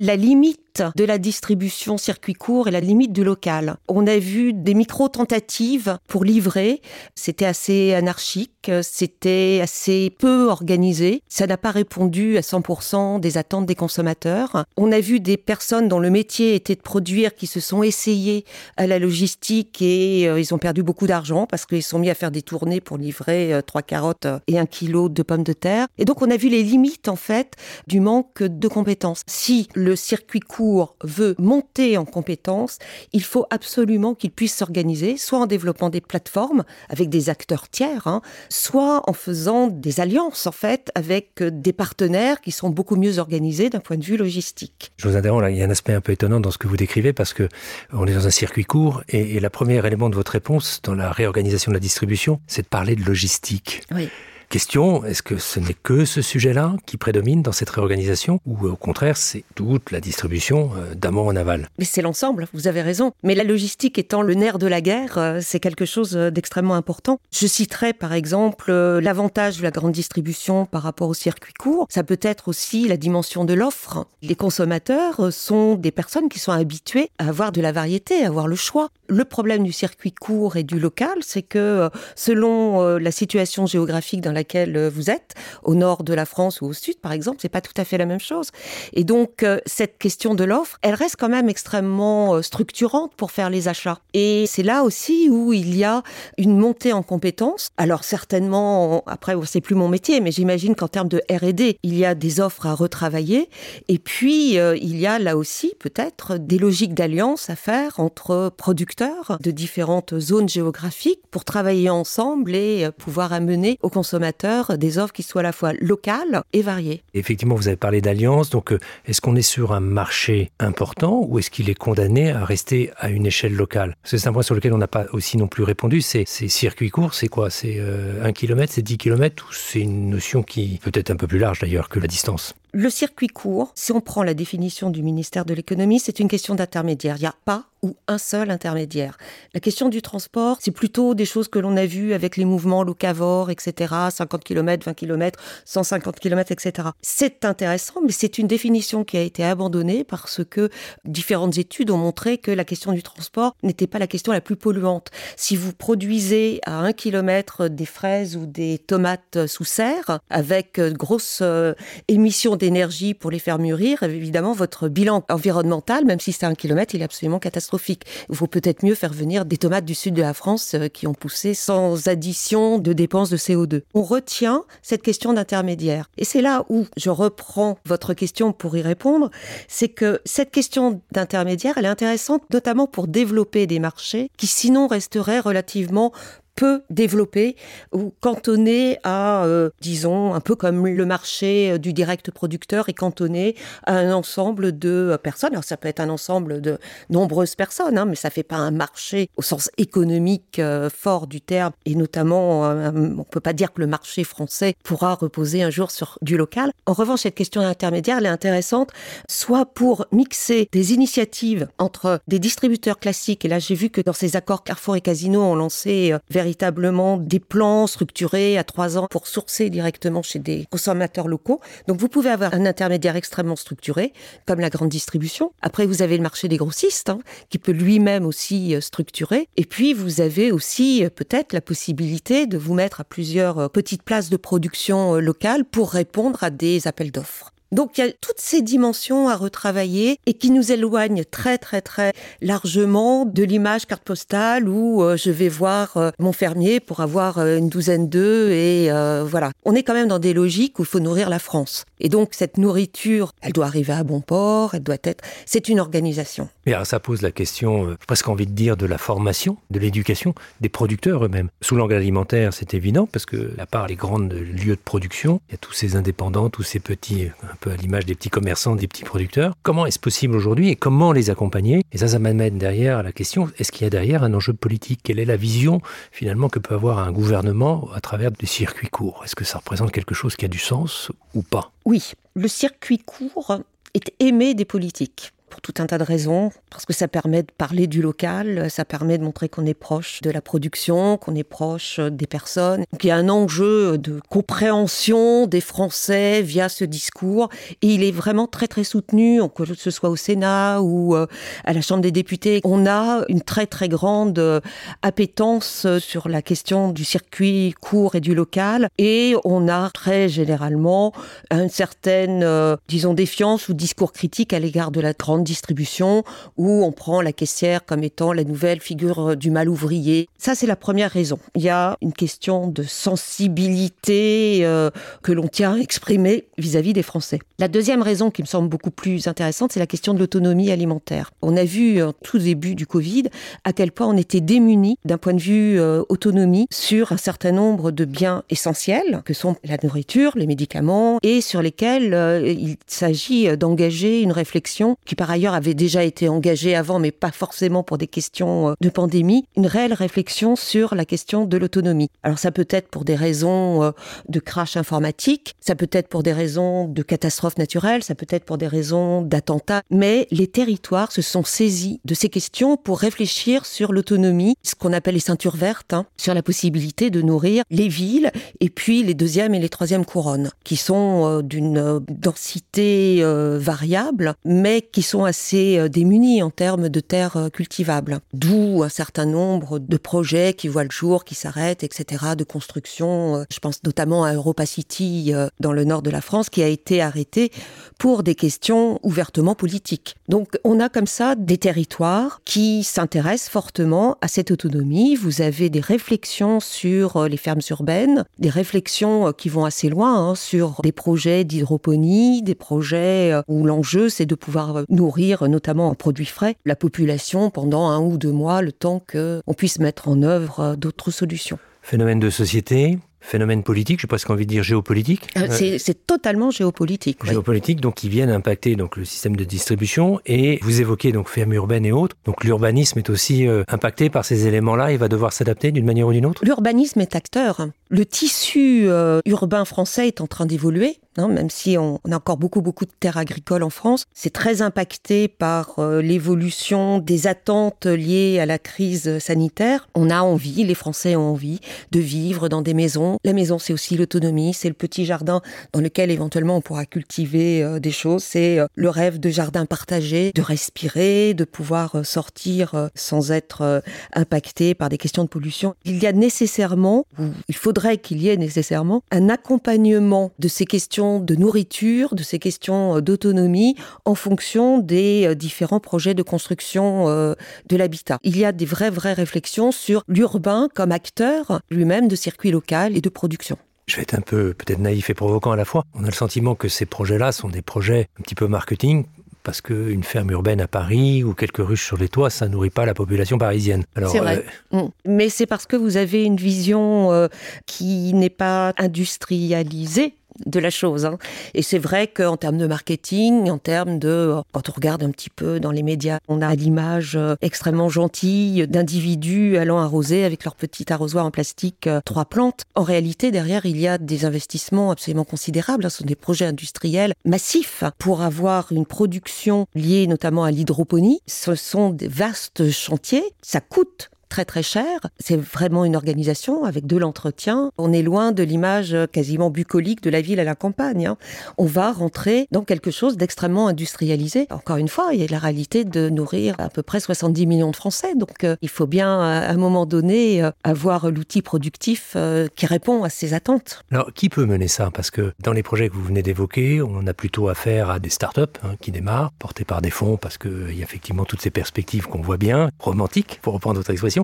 la 0.00 0.16
limite 0.16 0.60
de 0.96 1.04
la 1.04 1.18
distribution 1.18 1.96
circuit 1.98 2.32
court 2.32 2.68
et 2.68 2.70
la 2.70 2.80
limite 2.80 3.12
du 3.12 3.22
local. 3.22 3.76
On 3.88 4.06
a 4.06 4.18
vu 4.18 4.52
des 4.52 4.74
micro-tentatives 4.74 5.98
pour 6.08 6.24
livrer. 6.24 6.80
C'était 7.14 7.44
assez 7.44 7.94
anarchique, 7.94 8.70
c'était 8.82 9.60
assez 9.62 10.12
peu 10.18 10.48
organisé. 10.48 11.22
Ça 11.28 11.46
n'a 11.46 11.56
pas 11.56 11.70
répondu 11.70 12.36
à 12.36 12.40
100% 12.40 13.20
des 13.20 13.38
attentes 13.38 13.66
des 13.66 13.74
consommateurs. 13.74 14.64
On 14.76 14.90
a 14.90 15.00
vu 15.00 15.20
des 15.20 15.36
personnes 15.36 15.88
dont 15.88 16.00
le 16.00 16.10
métier 16.10 16.54
était 16.54 16.74
de 16.74 16.80
produire 16.80 17.34
qui 17.34 17.46
se 17.46 17.60
sont 17.60 17.82
essayées 17.82 18.44
à 18.76 18.86
la 18.86 18.98
logistique 18.98 19.80
et 19.80 20.28
euh, 20.28 20.40
ils 20.40 20.54
ont 20.54 20.58
perdu 20.58 20.82
beaucoup 20.82 21.06
d'argent 21.06 21.46
parce 21.46 21.66
qu'ils 21.66 21.82
sont 21.82 21.98
mis 21.98 22.10
à 22.10 22.14
faire 22.14 22.30
des 22.30 22.42
tournées 22.42 22.80
pour 22.80 22.98
livrer 22.98 23.52
euh, 23.52 23.62
trois 23.62 23.82
carottes 23.82 24.26
et 24.48 24.58
un 24.58 24.66
kilo 24.66 25.08
de 25.08 25.22
pommes 25.22 25.44
de 25.44 25.52
terre. 25.52 25.86
Et 25.98 26.04
donc 26.04 26.22
on 26.22 26.30
a 26.30 26.36
vu 26.36 26.48
les 26.48 26.62
limites 26.62 27.08
en 27.08 27.16
fait 27.16 27.54
du 27.86 28.00
manque 28.00 28.42
de 28.42 28.68
compétences. 28.68 29.22
Si 29.26 29.68
le 29.74 29.94
circuit 29.96 30.40
court 30.40 30.63
veut 31.02 31.34
monter 31.38 31.96
en 31.96 32.04
compétences, 32.04 32.78
il 33.12 33.22
faut 33.22 33.46
absolument 33.50 34.14
qu'il 34.14 34.30
puisse 34.30 34.56
s'organiser, 34.56 35.16
soit 35.16 35.38
en 35.38 35.46
développant 35.46 35.90
des 35.90 36.00
plateformes 36.00 36.64
avec 36.88 37.08
des 37.08 37.30
acteurs 37.30 37.68
tiers, 37.68 38.06
hein, 38.06 38.20
soit 38.48 39.02
en 39.08 39.12
faisant 39.12 39.68
des 39.68 40.00
alliances 40.00 40.46
en 40.46 40.52
fait 40.52 40.90
avec 40.94 41.14
avec 41.14 41.42
des 41.42 41.72
partenaires 41.72 42.40
qui 42.40 42.50
sont 42.50 42.70
beaucoup 42.70 42.96
mieux 42.96 43.18
organisés 43.18 43.70
d'un 43.70 43.80
point 43.80 43.96
de 43.96 44.04
vue 44.04 44.16
logistique. 44.16 44.92
Je 44.96 45.08
vous 45.08 45.16
interromps, 45.16 45.42
là, 45.42 45.50
il 45.50 45.56
y 45.56 45.62
a 45.62 45.64
un 45.64 45.70
aspect 45.70 45.92
un 45.92 46.00
peu 46.00 46.12
étonnant 46.12 46.40
dans 46.40 46.50
ce 46.50 46.58
que 46.58 46.66
vous 46.66 46.76
décrivez 46.76 47.12
parce 47.12 47.32
que 47.32 47.48
on 47.92 48.06
est 48.06 48.14
dans 48.14 48.26
un 48.26 48.30
circuit 48.30 48.64
court 48.64 49.02
et, 49.08 49.36
et 49.36 49.40
le 49.40 49.48
premier 49.48 49.84
élément 49.86 50.10
de 50.10 50.14
votre 50.14 50.32
réponse 50.32 50.80
dans 50.82 50.94
la 50.94 51.12
réorganisation 51.12 51.70
de 51.70 51.76
la 51.76 51.80
distribution, 51.80 52.40
c'est 52.46 52.62
de 52.62 52.68
parler 52.68 52.96
de 52.96 53.04
logistique. 53.04 53.82
Oui. 53.94 54.08
Question, 54.54 55.04
est-ce 55.04 55.24
que 55.24 55.36
ce 55.36 55.58
n'est 55.58 55.74
que 55.74 56.04
ce 56.04 56.22
sujet-là 56.22 56.76
qui 56.86 56.96
prédomine 56.96 57.42
dans 57.42 57.50
cette 57.50 57.70
réorganisation 57.70 58.38
ou 58.46 58.68
au 58.68 58.76
contraire 58.76 59.16
c'est 59.16 59.42
toute 59.56 59.90
la 59.90 60.00
distribution 60.00 60.70
euh, 60.76 60.94
d'amont 60.94 61.26
en 61.26 61.34
aval? 61.34 61.68
Mais 61.76 61.84
c'est 61.84 62.02
l'ensemble, 62.02 62.46
vous 62.54 62.68
avez 62.68 62.80
raison. 62.80 63.10
Mais 63.24 63.34
la 63.34 63.42
logistique 63.42 63.98
étant 63.98 64.22
le 64.22 64.34
nerf 64.34 64.60
de 64.60 64.68
la 64.68 64.80
guerre, 64.80 65.18
euh, 65.18 65.40
c'est 65.42 65.58
quelque 65.58 65.86
chose 65.86 66.16
euh, 66.16 66.30
d'extrêmement 66.30 66.76
important. 66.76 67.18
Je 67.32 67.48
citerai 67.48 67.94
par 67.94 68.12
exemple 68.12 68.70
l'avantage 68.70 69.58
de 69.58 69.64
la 69.64 69.72
grande 69.72 69.90
distribution 69.90 70.66
par 70.66 70.82
rapport 70.82 71.08
au 71.08 71.14
circuit 71.14 71.54
court. 71.54 71.88
Ça 71.90 72.04
peut 72.04 72.20
être 72.22 72.46
aussi 72.46 72.86
la 72.86 72.96
dimension 72.96 73.44
de 73.44 73.54
l'offre. 73.54 74.06
Les 74.22 74.36
consommateurs 74.36 75.32
sont 75.32 75.74
des 75.74 75.90
personnes 75.90 76.28
qui 76.28 76.38
sont 76.38 76.52
habituées 76.52 77.10
à 77.18 77.28
avoir 77.30 77.50
de 77.50 77.60
la 77.60 77.72
variété, 77.72 78.22
à 78.22 78.28
avoir 78.28 78.46
le 78.46 78.54
choix. 78.54 78.90
Le 79.08 79.24
problème 79.24 79.64
du 79.64 79.72
circuit 79.72 80.12
court 80.12 80.56
et 80.56 80.62
du 80.62 80.78
local, 80.78 81.18
c'est 81.20 81.42
que 81.42 81.88
selon 82.16 82.98
la 82.98 83.10
situation 83.10 83.66
géographique 83.66 84.20
dans 84.20 84.32
laquelle 84.32 84.76
euh, 84.76 84.90
vous 84.90 85.10
êtes, 85.10 85.34
au 85.62 85.74
nord 85.74 86.04
de 86.04 86.14
la 86.14 86.26
France 86.26 86.60
ou 86.60 86.66
au 86.66 86.72
sud, 86.72 86.98
par 87.00 87.12
exemple, 87.12 87.38
c'est 87.40 87.48
pas 87.48 87.60
tout 87.60 87.72
à 87.76 87.84
fait 87.84 87.98
la 87.98 88.06
même 88.06 88.20
chose. 88.20 88.50
Et 88.92 89.04
donc, 89.04 89.42
euh, 89.42 89.58
cette 89.66 89.98
question 89.98 90.34
de 90.34 90.44
l'offre, 90.44 90.78
elle 90.82 90.94
reste 90.94 91.16
quand 91.18 91.28
même 91.28 91.48
extrêmement 91.48 92.34
euh, 92.34 92.42
structurante 92.42 93.12
pour 93.16 93.30
faire 93.30 93.50
les 93.50 93.68
achats. 93.68 93.98
Et 94.12 94.44
c'est 94.46 94.62
là 94.62 94.82
aussi 94.82 95.28
où 95.30 95.52
il 95.52 95.76
y 95.76 95.84
a 95.84 96.02
une 96.38 96.58
montée 96.58 96.92
en 96.92 97.02
compétences. 97.02 97.70
Alors, 97.76 98.04
certainement, 98.04 99.02
après, 99.06 99.34
c'est 99.44 99.60
plus 99.60 99.74
mon 99.74 99.88
métier, 99.88 100.20
mais 100.20 100.32
j'imagine 100.32 100.74
qu'en 100.74 100.88
termes 100.88 101.08
de 101.08 101.22
R&D, 101.30 101.78
il 101.82 101.96
y 101.96 102.04
a 102.04 102.14
des 102.14 102.40
offres 102.40 102.66
à 102.66 102.74
retravailler. 102.74 103.48
Et 103.88 103.98
puis, 103.98 104.54
il 104.54 104.96
y 104.96 105.06
a 105.06 105.18
là 105.18 105.36
aussi, 105.36 105.74
peut-être, 105.78 106.38
des 106.38 106.58
logiques 106.58 106.94
d'alliance 106.94 107.50
à 107.50 107.56
faire 107.56 107.98
entre 107.98 108.52
producteurs 108.56 108.93
de 108.96 109.50
différentes 109.50 110.18
zones 110.18 110.48
géographiques 110.48 111.20
pour 111.30 111.44
travailler 111.44 111.90
ensemble 111.90 112.54
et 112.54 112.88
pouvoir 112.96 113.32
amener 113.32 113.78
aux 113.82 113.90
consommateurs 113.90 114.78
des 114.78 114.98
offres 114.98 115.12
qui 115.12 115.22
soient 115.22 115.40
à 115.40 115.44
la 115.44 115.52
fois 115.52 115.72
locales 115.80 116.42
et 116.52 116.62
variées. 116.62 117.02
Effectivement, 117.14 117.54
vous 117.54 117.68
avez 117.68 117.76
parlé 117.76 118.00
d'alliance, 118.00 118.50
donc 118.50 118.72
euh, 118.72 118.78
est-ce 119.06 119.20
qu'on 119.20 119.36
est 119.36 119.42
sur 119.42 119.72
un 119.72 119.80
marché 119.80 120.50
important 120.58 121.24
ou 121.26 121.38
est-ce 121.38 121.50
qu'il 121.50 121.70
est 121.70 121.74
condamné 121.74 122.30
à 122.30 122.44
rester 122.44 122.90
à 122.98 123.10
une 123.10 123.26
échelle 123.26 123.54
locale? 123.54 123.96
C'est 124.04 124.26
un 124.26 124.32
point 124.32 124.42
sur 124.42 124.54
lequel 124.54 124.72
on 124.72 124.78
n'a 124.78 124.88
pas 124.88 125.06
aussi 125.12 125.36
non 125.36 125.48
plus 125.48 125.64
répondu, 125.64 126.00
c'est 126.00 126.24
ces 126.26 126.48
circuits 126.48 126.90
courts, 126.90 127.14
c'est 127.14 127.28
quoi? 127.28 127.50
C'est 127.50 127.78
1 127.78 127.82
euh, 127.82 128.32
km, 128.32 128.72
c'est 128.72 128.82
10 128.82 128.98
km 128.98 129.46
ou 129.48 129.52
c'est 129.52 129.80
une 129.80 130.10
notion 130.10 130.42
qui 130.42 130.78
peut 130.82 130.92
être 130.94 131.10
un 131.10 131.16
peu 131.16 131.26
plus 131.26 131.38
large 131.38 131.60
d'ailleurs 131.60 131.88
que 131.88 131.98
la 131.98 132.06
distance? 132.06 132.54
Le 132.74 132.90
circuit 132.90 133.28
court, 133.28 133.70
si 133.76 133.92
on 133.92 134.00
prend 134.00 134.24
la 134.24 134.34
définition 134.34 134.90
du 134.90 135.04
ministère 135.04 135.44
de 135.44 135.54
l'économie, 135.54 136.00
c'est 136.00 136.18
une 136.18 136.26
question 136.26 136.56
d'intermédiaire. 136.56 137.16
Il 137.18 137.20
n'y 137.20 137.26
a 137.26 137.34
pas 137.44 137.66
ou 137.84 137.96
un 138.08 138.18
seul 138.18 138.50
intermédiaire. 138.50 139.18
La 139.52 139.60
question 139.60 139.90
du 139.90 140.00
transport, 140.00 140.56
c'est 140.60 140.70
plutôt 140.70 141.14
des 141.14 141.26
choses 141.26 141.48
que 141.48 141.58
l'on 141.58 141.76
a 141.76 141.84
vues 141.84 142.14
avec 142.14 142.38
les 142.38 142.46
mouvements 142.46 142.82
locavores, 142.82 143.50
etc., 143.50 143.94
50 144.10 144.42
km, 144.42 144.86
20 144.86 144.94
km, 144.94 145.38
150 145.66 146.18
km, 146.18 146.50
etc. 146.50 146.88
C'est 147.02 147.44
intéressant, 147.44 148.00
mais 148.02 148.12
c'est 148.12 148.38
une 148.38 148.46
définition 148.46 149.04
qui 149.04 149.18
a 149.18 149.20
été 149.20 149.44
abandonnée 149.44 150.02
parce 150.02 150.42
que 150.44 150.70
différentes 151.04 151.58
études 151.58 151.90
ont 151.90 151.98
montré 151.98 152.38
que 152.38 152.50
la 152.50 152.64
question 152.64 152.92
du 152.92 153.02
transport 153.02 153.54
n'était 153.62 153.86
pas 153.86 153.98
la 153.98 154.06
question 154.06 154.32
la 154.32 154.40
plus 154.40 154.56
polluante. 154.56 155.10
Si 155.36 155.54
vous 155.54 155.74
produisez 155.74 156.60
à 156.64 156.78
un 156.78 156.94
kilomètre 156.94 157.68
des 157.68 157.86
fraises 157.86 158.34
ou 158.36 158.46
des 158.46 158.78
tomates 158.78 159.46
sous 159.46 159.64
serre, 159.64 160.20
avec 160.30 160.80
grosse 160.80 161.40
euh, 161.42 161.74
émission 162.08 162.56
d'énergie 162.64 163.12
pour 163.12 163.30
les 163.30 163.38
faire 163.38 163.58
mûrir, 163.58 164.02
évidemment, 164.02 164.54
votre 164.54 164.88
bilan 164.88 165.22
environnemental, 165.28 166.06
même 166.06 166.18
si 166.18 166.32
c'est 166.32 166.46
un 166.46 166.54
kilomètre, 166.54 166.94
il 166.94 167.02
est 167.02 167.04
absolument 167.04 167.38
catastrophique. 167.38 168.04
Il 168.30 168.36
faut 168.36 168.46
peut-être 168.46 168.82
mieux 168.82 168.94
faire 168.94 169.12
venir 169.12 169.44
des 169.44 169.58
tomates 169.58 169.84
du 169.84 169.94
sud 169.94 170.14
de 170.14 170.22
la 170.22 170.32
France 170.32 170.74
euh, 170.74 170.88
qui 170.88 171.06
ont 171.06 171.12
poussé 171.12 171.52
sans 171.52 172.08
addition 172.08 172.78
de 172.78 172.94
dépenses 172.94 173.28
de 173.28 173.36
CO2. 173.36 173.82
On 173.92 174.02
retient 174.02 174.64
cette 174.80 175.02
question 175.02 175.34
d'intermédiaire. 175.34 176.08
Et 176.16 176.24
c'est 176.24 176.40
là 176.40 176.64
où 176.70 176.86
je 176.96 177.10
reprends 177.10 177.76
votre 177.84 178.14
question 178.14 178.54
pour 178.54 178.78
y 178.78 178.82
répondre, 178.82 179.30
c'est 179.68 179.88
que 179.88 180.22
cette 180.24 180.50
question 180.50 181.02
d'intermédiaire, 181.12 181.76
elle 181.76 181.84
est 181.84 181.88
intéressante 181.88 182.42
notamment 182.50 182.86
pour 182.86 183.08
développer 183.08 183.66
des 183.66 183.78
marchés 183.78 184.30
qui 184.38 184.46
sinon 184.46 184.86
resteraient 184.86 185.40
relativement 185.40 186.12
peu 186.54 186.82
développé 186.90 187.56
ou 187.92 188.12
cantonné 188.20 188.98
à, 189.02 189.44
euh, 189.44 189.70
disons, 189.80 190.34
un 190.34 190.40
peu 190.40 190.54
comme 190.54 190.86
le 190.86 191.06
marché 191.06 191.72
euh, 191.72 191.78
du 191.78 191.92
direct 191.92 192.30
producteur 192.30 192.88
est 192.88 192.94
cantonné 192.94 193.56
à 193.84 193.94
un 193.96 194.12
ensemble 194.12 194.78
de 194.78 195.10
euh, 195.12 195.18
personnes. 195.18 195.52
Alors 195.52 195.64
ça 195.64 195.76
peut 195.76 195.88
être 195.88 196.00
un 196.00 196.08
ensemble 196.08 196.60
de 196.60 196.78
nombreuses 197.10 197.54
personnes, 197.54 197.98
hein, 197.98 198.04
mais 198.04 198.14
ça 198.14 198.30
fait 198.30 198.42
pas 198.42 198.56
un 198.56 198.70
marché 198.70 199.30
au 199.36 199.42
sens 199.42 199.70
économique 199.78 200.60
fort 200.92 201.26
du 201.26 201.40
terme. 201.40 201.72
Et 201.84 201.94
notamment, 201.94 202.62
on 202.62 203.24
peut 203.24 203.40
pas 203.40 203.52
dire 203.52 203.72
que 203.72 203.80
le 203.80 203.86
marché 203.86 204.24
français 204.24 204.74
pourra 204.82 205.14
reposer 205.14 205.62
un 205.62 205.70
jour 205.70 205.90
sur 205.90 206.18
du 206.22 206.36
local. 206.36 206.72
En 206.86 206.92
revanche, 206.92 207.20
cette 207.20 207.34
question 207.34 207.60
intermédiaire, 207.60 208.18
elle 208.18 208.26
est 208.26 208.28
intéressante, 208.28 208.90
soit 209.28 209.66
pour 209.66 210.06
mixer 210.12 210.68
des 210.72 210.92
initiatives 210.92 211.68
entre 211.78 212.20
des 212.28 212.38
distributeurs 212.38 212.98
classiques. 212.98 213.44
Et 213.44 213.48
là, 213.48 213.58
j'ai 213.58 213.74
vu 213.74 213.90
que 213.90 214.00
dans 214.00 214.12
ces 214.12 214.36
accords 214.36 214.64
Carrefour 214.64 214.96
et 214.96 215.00
Casino 215.00 215.42
ont 215.42 215.56
lancé 215.56 216.14
vers 216.30 216.43
véritablement 216.44 217.16
des 217.16 217.40
plans 217.40 217.86
structurés 217.86 218.58
à 218.58 218.64
trois 218.64 218.98
ans 218.98 219.06
pour 219.10 219.26
sourcer 219.26 219.70
directement 219.70 220.22
chez 220.22 220.38
des 220.38 220.66
consommateurs 220.70 221.26
locaux. 221.26 221.60
Donc 221.88 221.98
vous 221.98 222.08
pouvez 222.08 222.28
avoir 222.28 222.52
un 222.52 222.66
intermédiaire 222.66 223.16
extrêmement 223.16 223.56
structuré, 223.56 224.12
comme 224.46 224.60
la 224.60 224.68
grande 224.68 224.90
distribution. 224.90 225.52
Après, 225.62 225.86
vous 225.86 226.02
avez 226.02 226.18
le 226.18 226.22
marché 226.22 226.48
des 226.48 226.58
grossistes, 226.58 227.08
hein, 227.08 227.20
qui 227.48 227.58
peut 227.58 227.72
lui-même 227.72 228.26
aussi 228.26 228.74
euh, 228.74 228.82
structurer. 228.82 229.48
Et 229.56 229.64
puis, 229.64 229.94
vous 229.94 230.20
avez 230.20 230.52
aussi 230.52 231.02
euh, 231.02 231.08
peut-être 231.08 231.54
la 231.54 231.62
possibilité 231.62 232.46
de 232.46 232.58
vous 232.58 232.74
mettre 232.74 233.00
à 233.00 233.04
plusieurs 233.04 233.58
euh, 233.58 233.68
petites 233.68 234.02
places 234.02 234.28
de 234.28 234.36
production 234.36 235.14
locales 235.14 235.64
pour 235.64 235.92
répondre 235.92 236.44
à 236.44 236.50
des 236.50 236.86
appels 236.86 237.10
d'offres. 237.10 237.53
Donc 237.74 237.98
il 237.98 238.04
y 238.04 238.08
a 238.08 238.12
toutes 238.20 238.38
ces 238.38 238.62
dimensions 238.62 239.28
à 239.28 239.34
retravailler 239.34 240.20
et 240.26 240.34
qui 240.34 240.52
nous 240.52 240.70
éloignent 240.70 241.24
très 241.28 241.58
très 241.58 241.80
très 241.80 242.12
largement 242.40 243.24
de 243.24 243.42
l'image 243.42 243.86
carte 243.86 244.04
postale 244.04 244.68
où 244.68 245.02
euh, 245.02 245.16
je 245.16 245.32
vais 245.32 245.48
voir 245.48 245.96
euh, 245.96 246.10
mon 246.20 246.30
fermier 246.30 246.78
pour 246.78 247.00
avoir 247.00 247.38
euh, 247.38 247.58
une 247.58 247.68
douzaine 247.68 248.08
d'œufs 248.08 248.52
et 248.52 248.90
voilà. 249.24 249.50
On 249.64 249.74
est 249.74 249.82
quand 249.82 249.94
même 249.94 250.06
dans 250.06 250.20
des 250.20 250.34
logiques 250.34 250.78
où 250.78 250.82
il 250.82 250.88
faut 250.88 251.00
nourrir 251.00 251.28
la 251.28 251.40
France. 251.40 251.84
Et 251.98 252.08
donc 252.08 252.28
cette 252.30 252.58
nourriture, 252.58 253.32
elle 253.40 253.52
doit 253.52 253.66
arriver 253.66 253.92
à 253.92 254.04
bon 254.04 254.20
port, 254.20 254.74
elle 254.74 254.82
doit 254.84 254.96
être... 255.02 255.24
C'est 255.44 255.68
une 255.68 255.80
organisation. 255.80 256.48
Mais 256.66 256.74
alors 256.74 256.86
ça 256.86 257.00
pose 257.00 257.22
la 257.22 257.32
question, 257.32 257.96
presque 258.06 258.28
envie 258.28 258.46
de 258.46 258.52
dire, 258.52 258.76
de 258.76 258.86
la 258.86 258.98
formation, 258.98 259.56
de 259.70 259.80
l'éducation 259.80 260.34
des 260.60 260.68
producteurs 260.68 261.24
eux-mêmes. 261.24 261.48
Sous 261.60 261.74
l'angle 261.74 261.94
alimentaire, 261.94 262.52
c'est 262.52 262.74
évident 262.74 263.06
parce 263.10 263.26
que 263.26 263.52
à 263.58 263.66
part 263.66 263.88
les 263.88 263.96
grands 263.96 264.18
lieux 264.18 264.76
de 264.76 264.80
production, 264.84 265.40
il 265.48 265.52
y 265.52 265.54
a 265.54 265.58
tous 265.58 265.72
ces 265.72 265.96
indépendants, 265.96 266.50
tous 266.50 266.62
ces 266.62 266.78
petits 266.78 267.30
à 267.70 267.76
l'image 267.76 268.06
des 268.06 268.14
petits 268.14 268.30
commerçants, 268.30 268.76
des 268.76 268.88
petits 268.88 269.04
producteurs. 269.04 269.54
Comment 269.62 269.86
est-ce 269.86 269.98
possible 269.98 270.34
aujourd'hui 270.34 270.70
et 270.70 270.76
comment 270.76 271.12
les 271.12 271.30
accompagner? 271.30 271.82
Et 271.92 271.98
ça, 271.98 272.08
ça 272.08 272.18
m'amène 272.18 272.58
derrière 272.58 273.02
la 273.02 273.12
question, 273.12 273.50
est-ce 273.58 273.72
qu'il 273.72 273.82
y 273.82 273.86
a 273.86 273.90
derrière 273.90 274.22
un 274.22 274.32
enjeu 274.34 274.52
politique? 274.52 275.00
Quelle 275.02 275.18
est 275.18 275.24
la 275.24 275.36
vision 275.36 275.80
finalement 276.12 276.48
que 276.48 276.58
peut 276.58 276.74
avoir 276.74 276.98
un 276.98 277.12
gouvernement 277.12 277.88
à 277.94 278.00
travers 278.00 278.30
des 278.30 278.46
circuits 278.46 278.88
courts? 278.88 279.22
Est-ce 279.24 279.36
que 279.36 279.44
ça 279.44 279.58
représente 279.58 279.92
quelque 279.92 280.14
chose 280.14 280.36
qui 280.36 280.44
a 280.44 280.48
du 280.48 280.58
sens 280.58 281.10
ou 281.34 281.42
pas? 281.42 281.72
Oui, 281.84 282.12
le 282.34 282.48
circuit 282.48 282.98
court 282.98 283.60
est 283.94 284.12
aimé 284.20 284.54
des 284.54 284.64
politiques 284.64 285.33
pour 285.54 285.60
tout 285.60 285.80
un 285.80 285.86
tas 285.86 285.98
de 285.98 286.02
raisons, 286.02 286.50
parce 286.68 286.84
que 286.84 286.92
ça 286.92 287.06
permet 287.06 287.44
de 287.44 287.52
parler 287.56 287.86
du 287.86 288.02
local, 288.02 288.68
ça 288.70 288.84
permet 288.84 289.18
de 289.18 289.22
montrer 289.22 289.48
qu'on 289.48 289.66
est 289.66 289.72
proche 289.72 290.20
de 290.20 290.30
la 290.30 290.40
production, 290.40 291.16
qu'on 291.16 291.36
est 291.36 291.44
proche 291.44 292.00
des 292.00 292.26
personnes. 292.26 292.80
Donc 292.90 293.04
il 293.04 293.06
y 293.06 293.10
a 293.12 293.16
un 293.16 293.28
enjeu 293.28 293.96
de 293.96 294.20
compréhension 294.28 295.46
des 295.46 295.60
Français 295.60 296.42
via 296.42 296.68
ce 296.68 296.84
discours, 296.84 297.50
et 297.82 297.86
il 297.86 298.02
est 298.02 298.10
vraiment 298.10 298.48
très 298.48 298.66
très 298.66 298.82
soutenu, 298.82 299.40
que 299.54 299.74
ce 299.74 299.92
soit 299.92 300.10
au 300.10 300.16
Sénat 300.16 300.82
ou 300.82 301.14
euh, 301.14 301.26
à 301.64 301.72
la 301.72 301.80
Chambre 301.80 302.02
des 302.02 302.10
députés. 302.10 302.60
On 302.64 302.84
a 302.84 303.24
une 303.28 303.40
très 303.40 303.66
très 303.66 303.88
grande 303.88 304.36
euh, 304.40 304.60
appétence 305.02 305.86
sur 306.00 306.28
la 306.28 306.42
question 306.42 306.90
du 306.90 307.04
circuit 307.04 307.76
court 307.80 308.16
et 308.16 308.20
du 308.20 308.34
local, 308.34 308.88
et 308.98 309.36
on 309.44 309.68
a 309.68 309.90
très 309.90 310.28
généralement 310.28 311.12
une 311.52 311.68
certaine, 311.68 312.42
euh, 312.42 312.76
disons, 312.88 313.14
défiance 313.14 313.68
ou 313.68 313.74
discours 313.74 314.12
critique 314.12 314.52
à 314.52 314.58
l'égard 314.58 314.90
de 314.90 315.00
la 315.00 315.12
grande 315.12 315.43
distribution 315.44 316.24
où 316.56 316.84
on 316.84 316.92
prend 316.92 317.20
la 317.20 317.32
caissière 317.32 317.84
comme 317.84 318.02
étant 318.02 318.32
la 318.32 318.44
nouvelle 318.44 318.80
figure 318.80 319.36
du 319.36 319.50
mal 319.50 319.68
ouvrier. 319.68 320.28
Ça, 320.38 320.54
c'est 320.54 320.66
la 320.66 320.76
première 320.76 321.10
raison. 321.10 321.38
Il 321.54 321.62
y 321.62 321.68
a 321.68 321.96
une 322.00 322.12
question 322.12 322.68
de 322.68 322.82
sensibilité 322.82 324.60
euh, 324.62 324.90
que 325.22 325.32
l'on 325.32 325.48
tient 325.48 325.74
à 325.74 325.78
exprimer 325.78 326.44
vis-à-vis 326.58 326.92
des 326.92 327.02
Français. 327.02 327.38
La 327.58 327.68
deuxième 327.68 328.02
raison 328.02 328.30
qui 328.30 328.42
me 328.42 328.46
semble 328.46 328.68
beaucoup 328.68 328.90
plus 328.90 329.26
intéressante, 329.28 329.72
c'est 329.72 329.80
la 329.80 329.86
question 329.86 330.14
de 330.14 330.18
l'autonomie 330.18 330.70
alimentaire. 330.70 331.30
On 331.42 331.56
a 331.56 331.64
vu 331.64 332.02
en 332.02 332.12
tout 332.12 332.38
début 332.38 332.74
du 332.74 332.86
Covid 332.86 333.24
à 333.64 333.72
quel 333.72 333.92
point 333.92 334.06
on 334.06 334.16
était 334.16 334.40
démunis 334.40 334.96
d'un 335.04 335.18
point 335.18 335.34
de 335.34 335.40
vue 335.40 335.78
euh, 335.78 336.02
autonomie 336.08 336.66
sur 336.72 337.12
un 337.12 337.16
certain 337.16 337.52
nombre 337.52 337.90
de 337.90 338.04
biens 338.04 338.42
essentiels 338.50 339.22
que 339.24 339.34
sont 339.34 339.56
la 339.64 339.76
nourriture, 339.82 340.32
les 340.36 340.46
médicaments 340.46 341.18
et 341.22 341.40
sur 341.40 341.62
lesquels 341.62 342.14
euh, 342.14 342.46
il 342.46 342.76
s'agit 342.86 343.56
d'engager 343.56 344.22
une 344.22 344.32
réflexion 344.32 344.96
qui 345.04 345.14
par 345.14 345.30
ailleurs 345.34 345.54
avait 345.54 345.74
déjà 345.74 346.04
été 346.04 346.28
engagée 346.28 346.74
avant 346.74 346.98
mais 346.98 347.12
pas 347.12 347.30
forcément 347.30 347.82
pour 347.82 347.98
des 347.98 348.06
questions 348.06 348.74
de 348.80 348.88
pandémie, 348.88 349.44
une 349.56 349.66
réelle 349.66 349.92
réflexion 349.92 350.56
sur 350.56 350.94
la 350.94 351.04
question 351.04 351.44
de 351.44 351.56
l'autonomie. 351.56 352.08
Alors 352.22 352.38
ça 352.38 352.50
peut 352.50 352.66
être 352.70 352.88
pour 352.88 353.04
des 353.04 353.14
raisons 353.14 353.92
de 354.28 354.40
crash 354.40 354.76
informatique, 354.76 355.54
ça 355.60 355.74
peut 355.74 355.88
être 355.92 356.08
pour 356.08 356.22
des 356.22 356.32
raisons 356.32 356.88
de 356.88 357.02
catastrophes 357.02 357.58
naturelles, 357.58 358.02
ça 358.02 358.14
peut 358.14 358.26
être 358.30 358.44
pour 358.44 358.58
des 358.58 358.66
raisons 358.66 359.22
d'attentats, 359.22 359.82
mais 359.90 360.26
les 360.30 360.46
territoires 360.46 361.12
se 361.12 361.22
sont 361.22 361.44
saisis 361.44 362.00
de 362.04 362.14
ces 362.14 362.28
questions 362.28 362.76
pour 362.76 362.98
réfléchir 362.98 363.66
sur 363.66 363.92
l'autonomie, 363.92 364.56
ce 364.62 364.74
qu'on 364.74 364.92
appelle 364.92 365.14
les 365.14 365.20
ceintures 365.20 365.56
vertes, 365.56 365.92
hein, 365.92 366.06
sur 366.16 366.34
la 366.34 366.42
possibilité 366.42 367.10
de 367.10 367.22
nourrir 367.22 367.64
les 367.70 367.88
villes 367.88 368.30
et 368.60 368.70
puis 368.70 369.02
les 369.02 369.14
deuxième 369.14 369.54
et 369.54 369.58
les 369.58 369.68
troisièmes 369.68 370.04
couronnes, 370.04 370.50
qui 370.64 370.76
sont 370.76 371.26
euh, 371.26 371.42
d'une 371.42 371.78
euh, 371.78 372.00
densité 372.08 373.18
euh, 373.20 373.58
variable, 373.58 374.34
mais 374.44 374.82
qui 374.82 375.02
sont 375.02 375.23
assez 375.24 375.88
démunies 375.88 376.42
en 376.42 376.50
termes 376.50 376.88
de 376.88 377.00
terres 377.00 377.48
cultivables. 377.52 378.20
D'où 378.32 378.82
un 378.82 378.88
certain 378.88 379.26
nombre 379.26 379.78
de 379.78 379.96
projets 379.96 380.54
qui 380.54 380.68
voient 380.68 380.84
le 380.84 380.90
jour, 380.90 381.24
qui 381.24 381.34
s'arrêtent, 381.34 381.84
etc., 381.84 382.34
de 382.36 382.44
construction. 382.44 383.44
Je 383.50 383.58
pense 383.58 383.82
notamment 383.84 384.24
à 384.24 384.34
Europa 384.34 384.66
City 384.66 385.32
dans 385.60 385.72
le 385.72 385.84
nord 385.84 386.02
de 386.02 386.10
la 386.10 386.20
France, 386.20 386.50
qui 386.50 386.62
a 386.62 386.68
été 386.68 387.02
arrêté 387.02 387.50
pour 387.98 388.22
des 388.22 388.34
questions 388.34 388.98
ouvertement 389.02 389.54
politiques. 389.54 390.16
Donc 390.28 390.58
on 390.64 390.80
a 390.80 390.88
comme 390.88 391.06
ça 391.06 391.34
des 391.34 391.58
territoires 391.58 392.40
qui 392.44 392.84
s'intéressent 392.84 393.50
fortement 393.50 394.16
à 394.20 394.28
cette 394.28 394.50
autonomie. 394.50 395.16
Vous 395.16 395.42
avez 395.42 395.70
des 395.70 395.80
réflexions 395.80 396.60
sur 396.60 397.16
euh, 397.16 397.28
les 397.28 397.36
fermes 397.36 397.60
urbaines, 397.70 398.24
des 398.38 398.50
réflexions 398.50 399.28
euh, 399.28 399.32
qui 399.32 399.48
vont 399.48 399.64
assez 399.64 399.88
loin 399.88 400.14
hein, 400.14 400.34
sur 400.34 400.80
des 400.82 400.92
projets 400.92 401.44
d'hydroponie, 401.44 402.42
des 402.42 402.54
projets 402.54 403.32
euh, 403.32 403.42
où 403.48 403.64
l'enjeu 403.64 404.08
c'est 404.08 404.26
de 404.26 404.34
pouvoir 404.34 404.84
nourrir 405.04 405.46
notamment 405.48 405.90
en 405.90 405.94
produits 405.94 406.24
frais 406.24 406.56
la 406.64 406.76
population 406.76 407.50
pendant 407.50 407.88
un 407.88 408.00
ou 408.00 408.16
deux 408.16 408.32
mois, 408.32 408.62
le 408.62 408.72
temps 408.72 409.02
qu'on 409.10 409.54
puisse 409.54 409.78
mettre 409.78 410.08
en 410.08 410.22
œuvre 410.22 410.76
d'autres 410.76 411.10
solutions. 411.10 411.58
Phénomène 411.82 412.18
de 412.18 412.30
société, 412.30 412.98
phénomène 413.20 413.62
politique, 413.62 414.00
j'ai 414.00 414.06
presque 414.06 414.30
envie 414.30 414.46
de 414.46 414.50
dire 414.50 414.62
géopolitique. 414.62 415.28
Euh, 415.36 415.46
c'est 415.50 416.06
totalement 416.06 416.50
géopolitique. 416.50 417.22
Géopolitique, 417.26 417.82
donc 417.82 417.96
qui 417.96 418.08
viennent 418.08 418.30
impacter 418.30 418.76
donc 418.76 418.96
le 418.96 419.04
système 419.04 419.36
de 419.36 419.44
distribution 419.44 420.20
et 420.24 420.58
vous 420.62 420.80
évoquez 420.80 421.12
donc 421.12 421.28
ferme 421.28 421.52
urbaine 421.52 421.84
et 421.84 421.92
autres. 421.92 422.16
Donc 422.24 422.42
l'urbanisme 422.42 422.98
est 422.98 423.10
aussi 423.10 423.46
euh, 423.46 423.64
impacté 423.68 424.08
par 424.08 424.24
ces 424.24 424.46
éléments-là. 424.46 424.92
Il 424.92 424.98
va 424.98 425.08
devoir 425.08 425.34
s'adapter 425.34 425.72
d'une 425.72 425.84
manière 425.84 426.06
ou 426.06 426.12
d'une 426.12 426.24
autre? 426.24 426.42
L'urbanisme 426.42 427.02
est 427.02 427.14
acteur. 427.14 427.68
Le 427.90 428.06
tissu 428.06 428.84
euh, 428.88 429.20
urbain 429.26 429.66
français 429.66 430.08
est 430.08 430.22
en 430.22 430.26
train 430.26 430.46
d'évoluer. 430.46 430.98
Hein, 431.16 431.28
même 431.28 431.50
si 431.50 431.78
on, 431.78 432.00
a 432.10 432.16
encore 432.16 432.36
beaucoup 432.36 432.62
beaucoup 432.62 432.84
de 432.84 432.92
terres 432.98 433.18
agricoles 433.18 433.62
en 433.62 433.70
France, 433.70 434.04
c'est 434.12 434.32
très 434.32 434.62
impacté 434.62 435.28
par 435.28 435.80
l'évolution 436.00 436.98
des 436.98 437.26
attentes 437.26 437.86
liées 437.86 438.38
à 438.40 438.46
la 438.46 438.58
crise 438.58 439.18
sanitaire. 439.18 439.88
On 439.94 440.10
a 440.10 440.20
envie, 440.22 440.64
les 440.64 440.74
Français 440.74 441.16
ont 441.16 441.30
envie 441.30 441.60
de 441.90 442.00
vivre 442.00 442.48
dans 442.48 442.62
des 442.62 442.74
maisons 442.74 443.18
la 443.24 443.32
maison, 443.32 443.58
c'est 443.58 443.72
aussi 443.72 443.96
l'autonomie, 443.96 444.54
c'est 444.54 444.68
le 444.68 444.74
petit 444.74 445.04
jardin 445.04 445.40
dans 445.72 445.80
lequel 445.80 446.10
éventuellement 446.10 446.56
on 446.56 446.60
pourra 446.60 446.86
cultiver 446.86 447.62
euh, 447.62 447.78
des 447.78 447.90
choses. 447.90 448.22
C'est 448.22 448.58
euh, 448.58 448.66
le 448.74 448.88
rêve 448.88 449.18
de 449.20 449.30
jardin 449.30 449.66
partagé, 449.66 450.32
de 450.34 450.42
respirer, 450.42 451.34
de 451.34 451.44
pouvoir 451.44 451.96
euh, 451.96 452.02
sortir 452.04 452.90
sans 452.94 453.32
être 453.32 453.82
impacté 454.14 454.74
par 454.74 454.88
des 454.88 454.98
questions 454.98 455.24
de 455.24 455.28
pollution. 455.28 455.74
Il 455.84 456.02
y 456.02 456.06
a 456.06 456.12
nécessairement, 456.12 457.06
ou 457.18 457.24
il 457.48 457.54
faudrait 457.54 457.98
qu'il 457.98 458.22
y 458.22 458.28
ait 458.28 458.36
nécessairement, 458.36 459.02
un 459.10 459.28
accompagnement 459.28 460.30
de 460.38 460.48
ces 460.48 460.64
questions 460.64 461.03
de 461.20 461.34
nourriture, 461.36 462.14
de 462.14 462.22
ces 462.22 462.38
questions 462.38 463.00
d'autonomie 463.00 463.76
en 464.04 464.14
fonction 464.14 464.78
des 464.78 465.34
différents 465.34 465.80
projets 465.80 466.14
de 466.14 466.22
construction 466.22 467.06
de 467.06 467.76
l'habitat. 467.76 468.18
Il 468.22 468.36
y 468.38 468.44
a 468.44 468.52
des 468.52 468.66
vraies, 468.66 468.90
vraies 468.90 469.12
réflexions 469.12 469.72
sur 469.72 470.02
l'urbain 470.08 470.68
comme 470.74 470.92
acteur 470.92 471.60
lui-même 471.70 472.08
de 472.08 472.16
circuit 472.16 472.50
local 472.50 472.96
et 472.96 473.00
de 473.00 473.08
production. 473.08 473.58
Je 473.86 473.96
vais 473.96 474.02
être 474.02 474.14
un 474.14 474.22
peu 474.22 474.54
peut-être 474.54 474.78
naïf 474.78 475.10
et 475.10 475.14
provoquant 475.14 475.52
à 475.52 475.56
la 475.56 475.64
fois. 475.64 475.84
On 475.94 476.04
a 476.04 476.06
le 476.06 476.12
sentiment 476.12 476.54
que 476.54 476.68
ces 476.68 476.86
projets-là 476.86 477.32
sont 477.32 477.48
des 477.48 477.62
projets 477.62 478.08
un 478.18 478.22
petit 478.22 478.34
peu 478.34 478.46
marketing 478.46 479.04
parce 479.42 479.60
qu'une 479.60 480.02
ferme 480.02 480.30
urbaine 480.30 480.62
à 480.62 480.66
Paris 480.66 481.22
ou 481.22 481.34
quelques 481.34 481.58
ruches 481.58 481.84
sur 481.84 481.98
les 481.98 482.08
toits, 482.08 482.30
ça 482.30 482.48
nourrit 482.48 482.70
pas 482.70 482.86
la 482.86 482.94
population 482.94 483.36
parisienne. 483.36 483.84
C'est 484.10 484.18
vrai. 484.18 484.42
Euh, 484.72 484.84
mm. 484.84 484.88
Mais 485.04 485.28
c'est 485.28 485.44
parce 485.44 485.66
que 485.66 485.76
vous 485.76 485.98
avez 485.98 486.24
une 486.24 486.36
vision 486.36 487.12
euh, 487.12 487.28
qui 487.66 488.14
n'est 488.14 488.30
pas 488.30 488.72
industrialisée 488.78 490.14
de 490.46 490.60
la 490.60 490.70
chose. 490.70 491.04
Hein. 491.06 491.18
Et 491.54 491.62
c'est 491.62 491.78
vrai 491.78 492.06
qu'en 492.06 492.36
termes 492.36 492.58
de 492.58 492.66
marketing, 492.66 493.50
en 493.50 493.58
termes 493.58 493.98
de... 493.98 494.34
Quand 494.52 494.68
on 494.68 494.72
regarde 494.72 495.02
un 495.02 495.10
petit 495.10 495.30
peu 495.30 495.60
dans 495.60 495.70
les 495.70 495.82
médias, 495.82 496.18
on 496.28 496.42
a 496.42 496.54
l'image 496.54 497.16
euh, 497.16 497.36
extrêmement 497.42 497.88
gentille 497.88 498.66
d'individus 498.66 499.56
allant 499.56 499.78
arroser 499.78 500.24
avec 500.24 500.44
leur 500.44 500.54
petit 500.54 500.92
arrosoir 500.92 501.24
en 501.26 501.30
plastique 501.30 501.86
euh, 501.86 502.00
trois 502.04 502.24
plantes. 502.24 502.62
En 502.74 502.82
réalité, 502.82 503.30
derrière, 503.30 503.66
il 503.66 503.78
y 503.78 503.88
a 503.88 503.98
des 503.98 504.24
investissements 504.24 504.90
absolument 504.90 505.24
considérables. 505.24 505.86
Hein. 505.86 505.90
Ce 505.90 505.98
sont 505.98 506.04
des 506.04 506.16
projets 506.16 506.46
industriels 506.46 507.14
massifs 507.24 507.84
pour 507.98 508.22
avoir 508.22 508.72
une 508.72 508.86
production 508.86 509.66
liée 509.74 510.06
notamment 510.06 510.44
à 510.44 510.50
l'hydroponie. 510.50 511.20
Ce 511.26 511.54
sont 511.54 511.90
des 511.90 512.08
vastes 512.08 512.70
chantiers. 512.70 513.24
Ça 513.42 513.60
coûte 513.60 514.10
très 514.34 514.44
très 514.44 514.64
cher. 514.64 514.98
C'est 515.20 515.40
vraiment 515.40 515.84
une 515.84 515.94
organisation 515.94 516.64
avec 516.64 516.88
de 516.88 516.96
l'entretien. 516.96 517.70
On 517.78 517.92
est 517.92 518.02
loin 518.02 518.32
de 518.32 518.42
l'image 518.42 518.96
quasiment 519.12 519.48
bucolique 519.48 520.02
de 520.02 520.10
la 520.10 520.22
ville 520.22 520.40
à 520.40 520.44
la 520.44 520.56
campagne. 520.56 521.06
Hein. 521.06 521.16
On 521.56 521.66
va 521.66 521.92
rentrer 521.92 522.48
dans 522.50 522.64
quelque 522.64 522.90
chose 522.90 523.16
d'extrêmement 523.16 523.68
industrialisé. 523.68 524.48
Encore 524.50 524.78
une 524.78 524.88
fois, 524.88 525.10
il 525.12 525.20
y 525.20 525.22
a 525.24 525.28
la 525.30 525.38
réalité 525.38 525.84
de 525.84 526.08
nourrir 526.08 526.56
à 526.58 526.68
peu 526.68 526.82
près 526.82 526.98
70 526.98 527.46
millions 527.46 527.70
de 527.70 527.76
Français. 527.76 528.16
Donc 528.16 528.42
euh, 528.42 528.56
il 528.60 528.68
faut 528.68 528.88
bien 528.88 529.20
à 529.20 529.48
un 529.52 529.56
moment 529.56 529.86
donné 529.86 530.42
euh, 530.42 530.50
avoir 530.64 531.12
l'outil 531.12 531.40
productif 531.40 532.14
euh, 532.16 532.48
qui 532.56 532.66
répond 532.66 533.04
à 533.04 533.10
ces 533.10 533.34
attentes. 533.34 533.84
Alors 533.92 534.12
qui 534.14 534.30
peut 534.30 534.46
mener 534.46 534.66
ça? 534.66 534.90
Parce 534.92 535.12
que 535.12 535.32
dans 535.44 535.52
les 535.52 535.62
projets 535.62 535.88
que 535.88 535.94
vous 535.94 536.02
venez 536.02 536.24
d'évoquer, 536.24 536.82
on 536.82 537.06
a 537.06 537.14
plutôt 537.14 537.48
affaire 537.48 537.88
à 537.88 538.00
des 538.00 538.10
startups 538.10 538.40
hein, 538.64 538.74
qui 538.80 538.90
démarrent, 538.90 539.30
portés 539.38 539.64
par 539.64 539.80
des 539.80 539.90
fonds, 539.90 540.16
parce 540.16 540.38
qu'il 540.38 540.76
y 540.76 540.80
a 540.80 540.82
effectivement 540.82 541.24
toutes 541.24 541.40
ces 541.40 541.50
perspectives 541.50 542.08
qu'on 542.08 542.20
voit 542.20 542.36
bien, 542.36 542.70
romantiques, 542.80 543.38
pour 543.40 543.52
reprendre 543.52 543.76
votre 543.76 543.90
expression. 543.90 544.23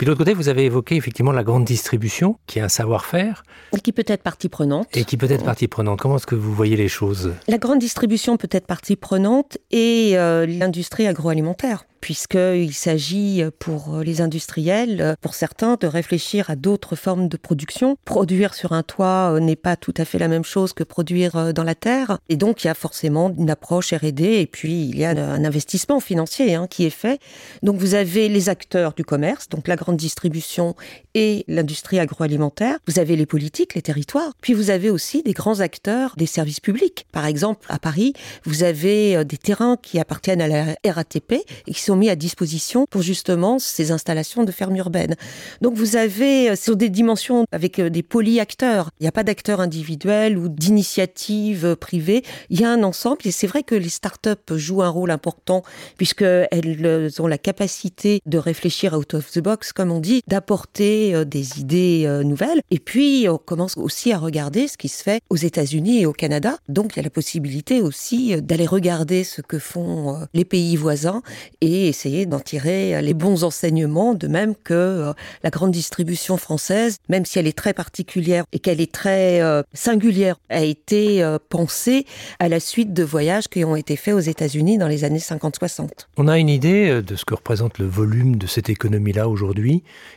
Puis 0.00 0.06
de 0.06 0.12
l'autre 0.12 0.24
côté, 0.24 0.32
vous 0.32 0.48
avez 0.48 0.64
évoqué 0.64 0.96
effectivement 0.96 1.30
la 1.30 1.44
grande 1.44 1.66
distribution, 1.66 2.38
qui 2.46 2.58
est 2.58 2.62
un 2.62 2.70
savoir-faire. 2.70 3.42
Et 3.76 3.80
qui 3.80 3.92
peut 3.92 4.02
être 4.06 4.22
partie 4.22 4.48
prenante. 4.48 4.86
Et 4.94 5.04
qui 5.04 5.18
peut 5.18 5.30
être 5.30 5.44
partie 5.44 5.68
prenante. 5.68 6.00
Comment 6.00 6.16
est-ce 6.16 6.26
que 6.26 6.34
vous 6.34 6.54
voyez 6.54 6.74
les 6.74 6.88
choses? 6.88 7.34
La 7.48 7.58
grande 7.58 7.80
distribution 7.80 8.38
peut 8.38 8.48
être 8.50 8.66
partie 8.66 8.96
prenante 8.96 9.58
et 9.70 10.12
euh, 10.14 10.46
l'industrie 10.46 11.06
agroalimentaire 11.06 11.84
puisqu'il 12.00 12.72
s'agit 12.72 13.42
pour 13.58 13.98
les 13.98 14.20
industriels, 14.20 15.16
pour 15.20 15.34
certains, 15.34 15.76
de 15.80 15.86
réfléchir 15.86 16.50
à 16.50 16.56
d'autres 16.56 16.96
formes 16.96 17.28
de 17.28 17.36
production. 17.36 17.96
Produire 18.04 18.54
sur 18.54 18.72
un 18.72 18.82
toit 18.82 19.34
euh, 19.34 19.40
n'est 19.40 19.56
pas 19.56 19.76
tout 19.76 19.94
à 19.96 20.04
fait 20.04 20.18
la 20.18 20.28
même 20.28 20.44
chose 20.44 20.72
que 20.72 20.84
produire 20.84 21.36
euh, 21.36 21.52
dans 21.52 21.64
la 21.64 21.74
terre, 21.74 22.18
et 22.28 22.36
donc 22.36 22.64
il 22.64 22.68
y 22.68 22.70
a 22.70 22.74
forcément 22.74 23.32
une 23.36 23.50
approche 23.50 23.92
R&D, 23.92 24.24
et 24.24 24.46
puis 24.46 24.86
il 24.88 24.98
y 24.98 25.04
a 25.04 25.10
un 25.10 25.44
investissement 25.44 26.00
financier 26.00 26.54
hein, 26.54 26.66
qui 26.68 26.84
est 26.84 26.90
fait. 26.90 27.20
Donc 27.62 27.76
vous 27.76 27.94
avez 27.94 28.28
les 28.28 28.48
acteurs 28.48 28.94
du 28.94 29.04
commerce, 29.04 29.48
donc 29.48 29.68
la 29.68 29.76
grande 29.76 29.89
distribution 29.96 30.74
et 31.14 31.44
l'industrie 31.48 31.98
agroalimentaire. 31.98 32.78
Vous 32.86 32.98
avez 32.98 33.16
les 33.16 33.26
politiques, 33.26 33.74
les 33.74 33.82
territoires, 33.82 34.32
puis 34.40 34.54
vous 34.54 34.70
avez 34.70 34.90
aussi 34.90 35.22
des 35.22 35.32
grands 35.32 35.60
acteurs 35.60 36.14
des 36.16 36.26
services 36.26 36.60
publics. 36.60 37.06
Par 37.12 37.26
exemple, 37.26 37.66
à 37.68 37.78
Paris, 37.78 38.12
vous 38.44 38.62
avez 38.62 39.16
euh, 39.16 39.24
des 39.24 39.36
terrains 39.36 39.76
qui 39.80 39.98
appartiennent 39.98 40.40
à 40.40 40.48
la 40.48 40.76
RATP 40.86 41.32
et 41.66 41.72
qui 41.72 41.80
sont 41.80 41.96
mis 41.96 42.08
à 42.08 42.16
disposition 42.16 42.86
pour 42.88 43.02
justement 43.02 43.58
ces 43.58 43.90
installations 43.90 44.44
de 44.44 44.52
fermes 44.52 44.76
urbaines. 44.76 45.16
Donc 45.60 45.74
vous 45.74 45.96
avez 45.96 46.50
euh, 46.50 46.56
sur 46.56 46.76
des 46.76 46.88
dimensions 46.88 47.44
avec 47.52 47.78
euh, 47.78 47.90
des 47.90 48.02
polyacteurs. 48.02 48.90
Il 49.00 49.04
n'y 49.04 49.08
a 49.08 49.12
pas 49.12 49.24
d'acteurs 49.24 49.60
individuels 49.60 50.38
ou 50.38 50.48
d'initiatives 50.48 51.76
privées. 51.76 52.22
Il 52.50 52.60
y 52.60 52.64
a 52.64 52.70
un 52.70 52.82
ensemble 52.82 53.18
et 53.24 53.30
c'est 53.30 53.46
vrai 53.46 53.62
que 53.62 53.74
les 53.74 53.88
startups 53.88 54.56
jouent 54.56 54.82
un 54.82 54.88
rôle 54.88 55.10
important 55.10 55.62
puisqu'elles 55.96 57.10
ont 57.18 57.26
la 57.26 57.38
capacité 57.38 58.20
de 58.26 58.38
réfléchir 58.38 58.94
out 58.94 59.14
of 59.14 59.30
the 59.32 59.40
box, 59.40 59.72
comme 59.80 59.92
on 59.92 60.00
dit, 60.00 60.20
d'apporter 60.28 61.14
euh, 61.14 61.24
des 61.24 61.58
idées 61.58 62.02
euh, 62.04 62.22
nouvelles. 62.22 62.60
Et 62.70 62.78
puis, 62.78 63.26
on 63.30 63.38
commence 63.38 63.78
aussi 63.78 64.12
à 64.12 64.18
regarder 64.18 64.68
ce 64.68 64.76
qui 64.76 64.90
se 64.90 65.02
fait 65.02 65.22
aux 65.30 65.36
États-Unis 65.36 66.02
et 66.02 66.04
au 66.04 66.12
Canada. 66.12 66.58
Donc, 66.68 66.92
il 66.92 66.96
y 66.98 67.00
a 67.00 67.02
la 67.02 67.08
possibilité 67.08 67.80
aussi 67.80 68.34
euh, 68.34 68.42
d'aller 68.42 68.66
regarder 68.66 69.24
ce 69.24 69.40
que 69.40 69.58
font 69.58 70.18
les 70.34 70.44
pays 70.44 70.76
voisins 70.76 71.22
et 71.62 71.88
essayer 71.88 72.26
d'en 72.26 72.40
tirer 72.40 73.00
les 73.00 73.14
bons 73.14 73.42
enseignements, 73.42 74.12
de 74.12 74.28
même 74.28 74.54
que 74.54 75.14
la 75.42 75.50
grande 75.50 75.70
distribution 75.70 76.36
française, 76.36 76.98
même 77.08 77.24
si 77.24 77.38
elle 77.38 77.46
est 77.46 77.56
très 77.56 77.72
particulière 77.72 78.44
et 78.52 78.58
qu'elle 78.58 78.82
est 78.82 78.92
très 78.92 79.40
singulière, 79.72 80.36
a 80.50 80.62
été 80.62 81.26
pensée 81.48 82.04
à 82.38 82.48
la 82.48 82.60
suite 82.60 82.92
de 82.92 83.02
voyages 83.02 83.48
qui 83.48 83.64
ont 83.64 83.76
été 83.76 83.96
faits 83.96 84.14
aux 84.14 84.20
États-Unis 84.20 84.78
dans 84.78 84.88
les 84.88 85.04
années 85.04 85.18
50-60. 85.18 85.88
On 86.16 86.28
a 86.28 86.38
une 86.38 86.48
idée 86.48 87.00
de 87.02 87.16
ce 87.16 87.24
que 87.24 87.34
représente 87.34 87.78
le 87.78 87.86
volume 87.86 88.36
de 88.36 88.46
cette 88.46 88.68
économie-là 88.68 89.28
aujourd'hui? 89.28 89.69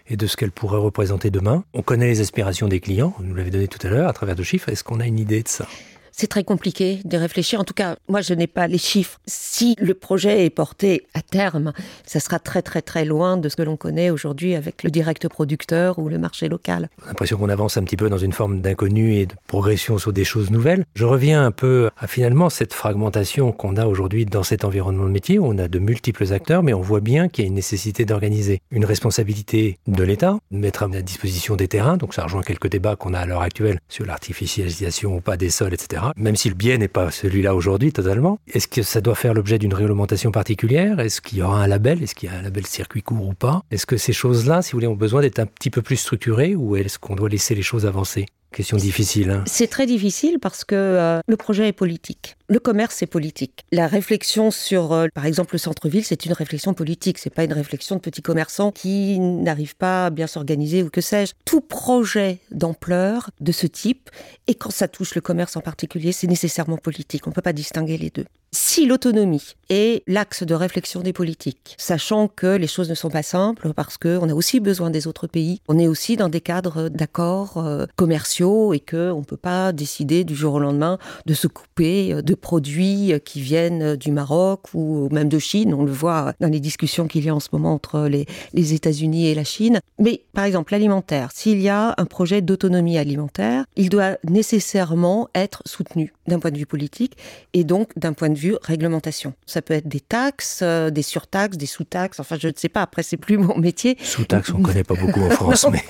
Et 0.07 0.17
de 0.17 0.27
ce 0.27 0.35
qu'elle 0.37 0.51
pourrait 0.51 0.79
représenter 0.79 1.29
demain. 1.29 1.63
On 1.73 1.81
connaît 1.81 2.07
les 2.07 2.21
aspirations 2.21 2.67
des 2.67 2.79
clients, 2.79 3.13
vous 3.17 3.25
nous 3.25 3.35
l'avez 3.35 3.51
donné 3.51 3.67
tout 3.67 3.85
à 3.85 3.89
l'heure 3.89 4.09
à 4.09 4.13
travers 4.13 4.35
de 4.35 4.43
chiffres. 4.43 4.69
Est-ce 4.69 4.83
qu'on 4.83 4.99
a 4.99 5.07
une 5.07 5.19
idée 5.19 5.43
de 5.43 5.47
ça? 5.47 5.67
C'est 6.15 6.27
très 6.27 6.43
compliqué 6.43 6.99
de 7.03 7.17
réfléchir. 7.17 7.59
En 7.59 7.63
tout 7.63 7.73
cas, 7.73 7.97
moi, 8.07 8.21
je 8.21 8.33
n'ai 8.33 8.47
pas 8.47 8.67
les 8.67 8.77
chiffres. 8.77 9.19
Si 9.25 9.75
le 9.79 9.95
projet 9.95 10.45
est 10.45 10.51
porté 10.51 11.07
à 11.13 11.21
terme, 11.21 11.73
ça 12.05 12.19
sera 12.19 12.39
très, 12.39 12.61
très, 12.61 12.81
très 12.81 13.03
loin 13.03 13.35
de 13.35 13.49
ce 13.49 13.55
que 13.55 13.63
l'on 13.63 13.77
connaît 13.77 14.11
aujourd'hui 14.11 14.55
avec 14.55 14.83
le 14.83 14.91
direct 14.91 15.27
producteur 15.27 15.97
ou 15.97 16.09
le 16.09 16.19
marché 16.19 16.47
local. 16.47 16.89
A 17.03 17.07
l'impression 17.07 17.37
qu'on 17.37 17.49
avance 17.49 17.77
un 17.77 17.83
petit 17.83 17.97
peu 17.97 18.09
dans 18.09 18.19
une 18.19 18.31
forme 18.31 18.61
d'inconnu 18.61 19.15
et 19.15 19.25
de 19.25 19.33
progression 19.47 19.97
sur 19.97 20.13
des 20.13 20.23
choses 20.23 20.51
nouvelles. 20.51 20.85
Je 20.95 21.05
reviens 21.05 21.43
un 21.43 21.51
peu 21.51 21.89
à 21.97 22.05
finalement 22.05 22.49
cette 22.49 22.73
fragmentation 22.73 23.51
qu'on 23.51 23.75
a 23.75 23.87
aujourd'hui 23.87 24.25
dans 24.25 24.43
cet 24.43 24.65
environnement 24.65 25.05
de 25.05 25.11
métier 25.11 25.39
où 25.39 25.47
on 25.47 25.57
a 25.57 25.67
de 25.67 25.79
multiples 25.79 26.31
acteurs, 26.31 26.61
mais 26.61 26.73
on 26.73 26.81
voit 26.81 27.01
bien 27.01 27.27
qu'il 27.27 27.43
y 27.43 27.47
a 27.47 27.49
une 27.49 27.55
nécessité 27.55 28.05
d'organiser 28.05 28.61
une 28.69 28.85
responsabilité 28.85 29.79
de 29.87 30.03
l'État, 30.03 30.37
de 30.51 30.57
mettre 30.57 30.83
à 30.83 30.87
disposition 31.01 31.55
des 31.55 31.67
terrains. 31.67 31.97
Donc 31.97 32.13
ça 32.13 32.23
rejoint 32.23 32.43
quelques 32.43 32.69
débats 32.69 32.95
qu'on 32.95 33.15
a 33.15 33.19
à 33.19 33.25
l'heure 33.25 33.41
actuelle 33.41 33.79
sur 33.89 34.05
l'artificialisation 34.05 35.15
ou 35.15 35.21
pas 35.21 35.37
des 35.37 35.49
sols, 35.49 35.73
etc 35.73 36.02
même 36.15 36.35
si 36.35 36.49
le 36.49 36.55
biais 36.55 36.77
n'est 36.77 36.87
pas 36.87 37.11
celui-là 37.11 37.55
aujourd'hui 37.55 37.93
totalement. 37.93 38.39
Est-ce 38.47 38.67
que 38.67 38.81
ça 38.81 39.01
doit 39.01 39.15
faire 39.15 39.33
l'objet 39.33 39.59
d'une 39.59 39.73
réglementation 39.73 40.31
particulière? 40.31 40.99
Est-ce 40.99 41.21
qu'il 41.21 41.37
y 41.37 41.41
aura 41.41 41.63
un 41.63 41.67
label? 41.67 42.03
Est-ce 42.03 42.15
qu'il 42.15 42.29
y 42.29 42.31
a 42.31 42.35
un 42.35 42.41
label 42.41 42.65
circuit 42.65 43.03
court 43.03 43.27
ou 43.27 43.33
pas? 43.33 43.63
Est-ce 43.71 43.85
que 43.85 43.97
ces 43.97 44.13
choses-là, 44.13 44.61
si 44.61 44.71
vous 44.71 44.77
voulez, 44.77 44.87
ont 44.87 44.95
besoin 44.95 45.21
d'être 45.21 45.39
un 45.39 45.45
petit 45.45 45.69
peu 45.69 45.81
plus 45.81 45.97
structurées 45.97 46.55
ou 46.55 46.75
est-ce 46.75 46.99
qu'on 46.99 47.15
doit 47.15 47.29
laisser 47.29 47.55
les 47.55 47.61
choses 47.61 47.85
avancer? 47.85 48.25
Question 48.53 48.77
difficile. 48.77 49.31
Hein. 49.31 49.43
C'est 49.47 49.67
très 49.67 49.87
difficile 49.87 50.37
parce 50.39 50.63
que 50.63 50.75
euh, 50.75 51.19
le 51.27 51.37
projet 51.37 51.67
est 51.67 51.73
politique. 51.73 52.35
Le 52.47 52.59
commerce 52.59 53.01
est 53.01 53.07
politique. 53.07 53.65
La 53.71 53.87
réflexion 53.87 54.51
sur, 54.51 54.93
euh, 54.93 55.07
par 55.15 55.25
exemple, 55.25 55.55
le 55.55 55.57
centre-ville, 55.57 56.05
c'est 56.05 56.25
une 56.27 56.33
réflexion 56.33 56.75
politique. 56.75 57.17
C'est 57.17 57.33
pas 57.33 57.45
une 57.45 57.53
réflexion 57.53 57.95
de 57.95 58.01
petits 58.01 58.21
commerçants 58.21 58.71
qui 58.71 59.17
n'arrivent 59.17 59.75
pas 59.75 60.05
à 60.05 60.09
bien 60.11 60.27
s'organiser 60.27 60.83
ou 60.83 60.91
que 60.91 61.01
sais-je. 61.01 61.33
Tout 61.45 61.61
projet 61.61 62.37
d'ampleur 62.51 63.31
de 63.41 63.51
ce 63.51 63.65
type, 63.65 64.11
et 64.45 64.53
quand 64.53 64.71
ça 64.71 64.87
touche 64.87 65.15
le 65.15 65.21
commerce 65.21 65.55
en 65.55 65.61
particulier, 65.61 66.11
c'est 66.11 66.27
nécessairement 66.27 66.77
politique. 66.77 67.25
On 67.25 67.31
peut 67.31 67.41
pas 67.41 67.53
distinguer 67.53 67.97
les 67.97 68.11
deux. 68.11 68.25
Si 68.55 68.85
l'autonomie 68.85 69.55
est 69.69 70.03
l'axe 70.05 70.43
de 70.43 70.53
réflexion 70.53 71.01
des 71.01 71.11
politiques, 71.11 71.75
sachant 71.79 72.27
que 72.27 72.55
les 72.55 72.67
choses 72.67 72.87
ne 72.87 72.93
sont 72.93 73.09
pas 73.09 73.23
simples 73.23 73.73
parce 73.73 73.97
qu'on 73.97 74.29
a 74.29 74.33
aussi 74.35 74.59
besoin 74.59 74.91
des 74.91 75.07
autres 75.07 75.25
pays, 75.25 75.59
on 75.67 75.79
est 75.79 75.87
aussi 75.87 76.17
dans 76.17 76.29
des 76.29 76.41
cadres 76.41 76.89
d'accords 76.89 77.57
euh, 77.57 77.87
commerciaux 77.95 78.42
et 78.73 78.79
qu'on 78.79 79.19
ne 79.19 79.23
peut 79.23 79.37
pas 79.37 79.71
décider 79.71 80.23
du 80.23 80.35
jour 80.35 80.55
au 80.55 80.59
lendemain 80.59 80.97
de 81.25 81.33
se 81.33 81.47
couper 81.47 82.13
euh, 82.13 82.21
de 82.21 82.35
produits 82.35 83.13
qui 83.25 83.41
viennent 83.41 83.95
du 83.95 84.11
Maroc 84.11 84.73
ou 84.73 85.09
même 85.11 85.29
de 85.29 85.39
Chine. 85.39 85.73
On 85.73 85.83
le 85.83 85.91
voit 85.91 86.33
dans 86.39 86.49
les 86.49 86.59
discussions 86.59 87.07
qu'il 87.07 87.25
y 87.25 87.29
a 87.29 87.35
en 87.35 87.39
ce 87.39 87.49
moment 87.51 87.73
entre 87.73 88.07
les, 88.07 88.25
les 88.53 88.73
États-Unis 88.73 89.27
et 89.27 89.35
la 89.35 89.43
Chine. 89.43 89.79
Mais 89.99 90.23
par 90.33 90.45
exemple, 90.45 90.73
l'alimentaire, 90.73 91.29
s'il 91.33 91.61
y 91.61 91.69
a 91.69 91.93
un 91.97 92.05
projet 92.05 92.41
d'autonomie 92.41 92.97
alimentaire, 92.97 93.65
il 93.75 93.89
doit 93.89 94.17
nécessairement 94.27 95.29
être 95.35 95.61
soutenu 95.65 96.13
d'un 96.27 96.39
point 96.39 96.51
de 96.51 96.57
vue 96.57 96.65
politique 96.65 97.17
et 97.53 97.63
donc 97.63 97.91
d'un 97.97 98.13
point 98.13 98.29
de 98.29 98.37
vue 98.37 98.55
réglementation. 98.61 99.33
Ça 99.45 99.61
peut 99.61 99.73
être 99.73 99.87
des 99.87 99.99
taxes, 99.99 100.59
euh, 100.61 100.89
des 100.89 101.01
surtaxes, 101.01 101.57
des 101.57 101.65
sous-taxes, 101.65 102.19
enfin 102.19 102.37
je 102.39 102.47
ne 102.47 102.53
sais 102.55 102.69
pas, 102.69 102.81
après 102.81 103.03
c'est 103.03 103.17
plus 103.17 103.37
mon 103.37 103.57
métier. 103.57 103.97
Sous-taxes, 104.01 104.51
on 104.53 104.59
ne 104.59 104.63
connaît 104.63 104.83
pas 104.83 104.95
beaucoup 104.95 105.21
en 105.21 105.29
France, 105.31 105.67
mais... 105.71 105.83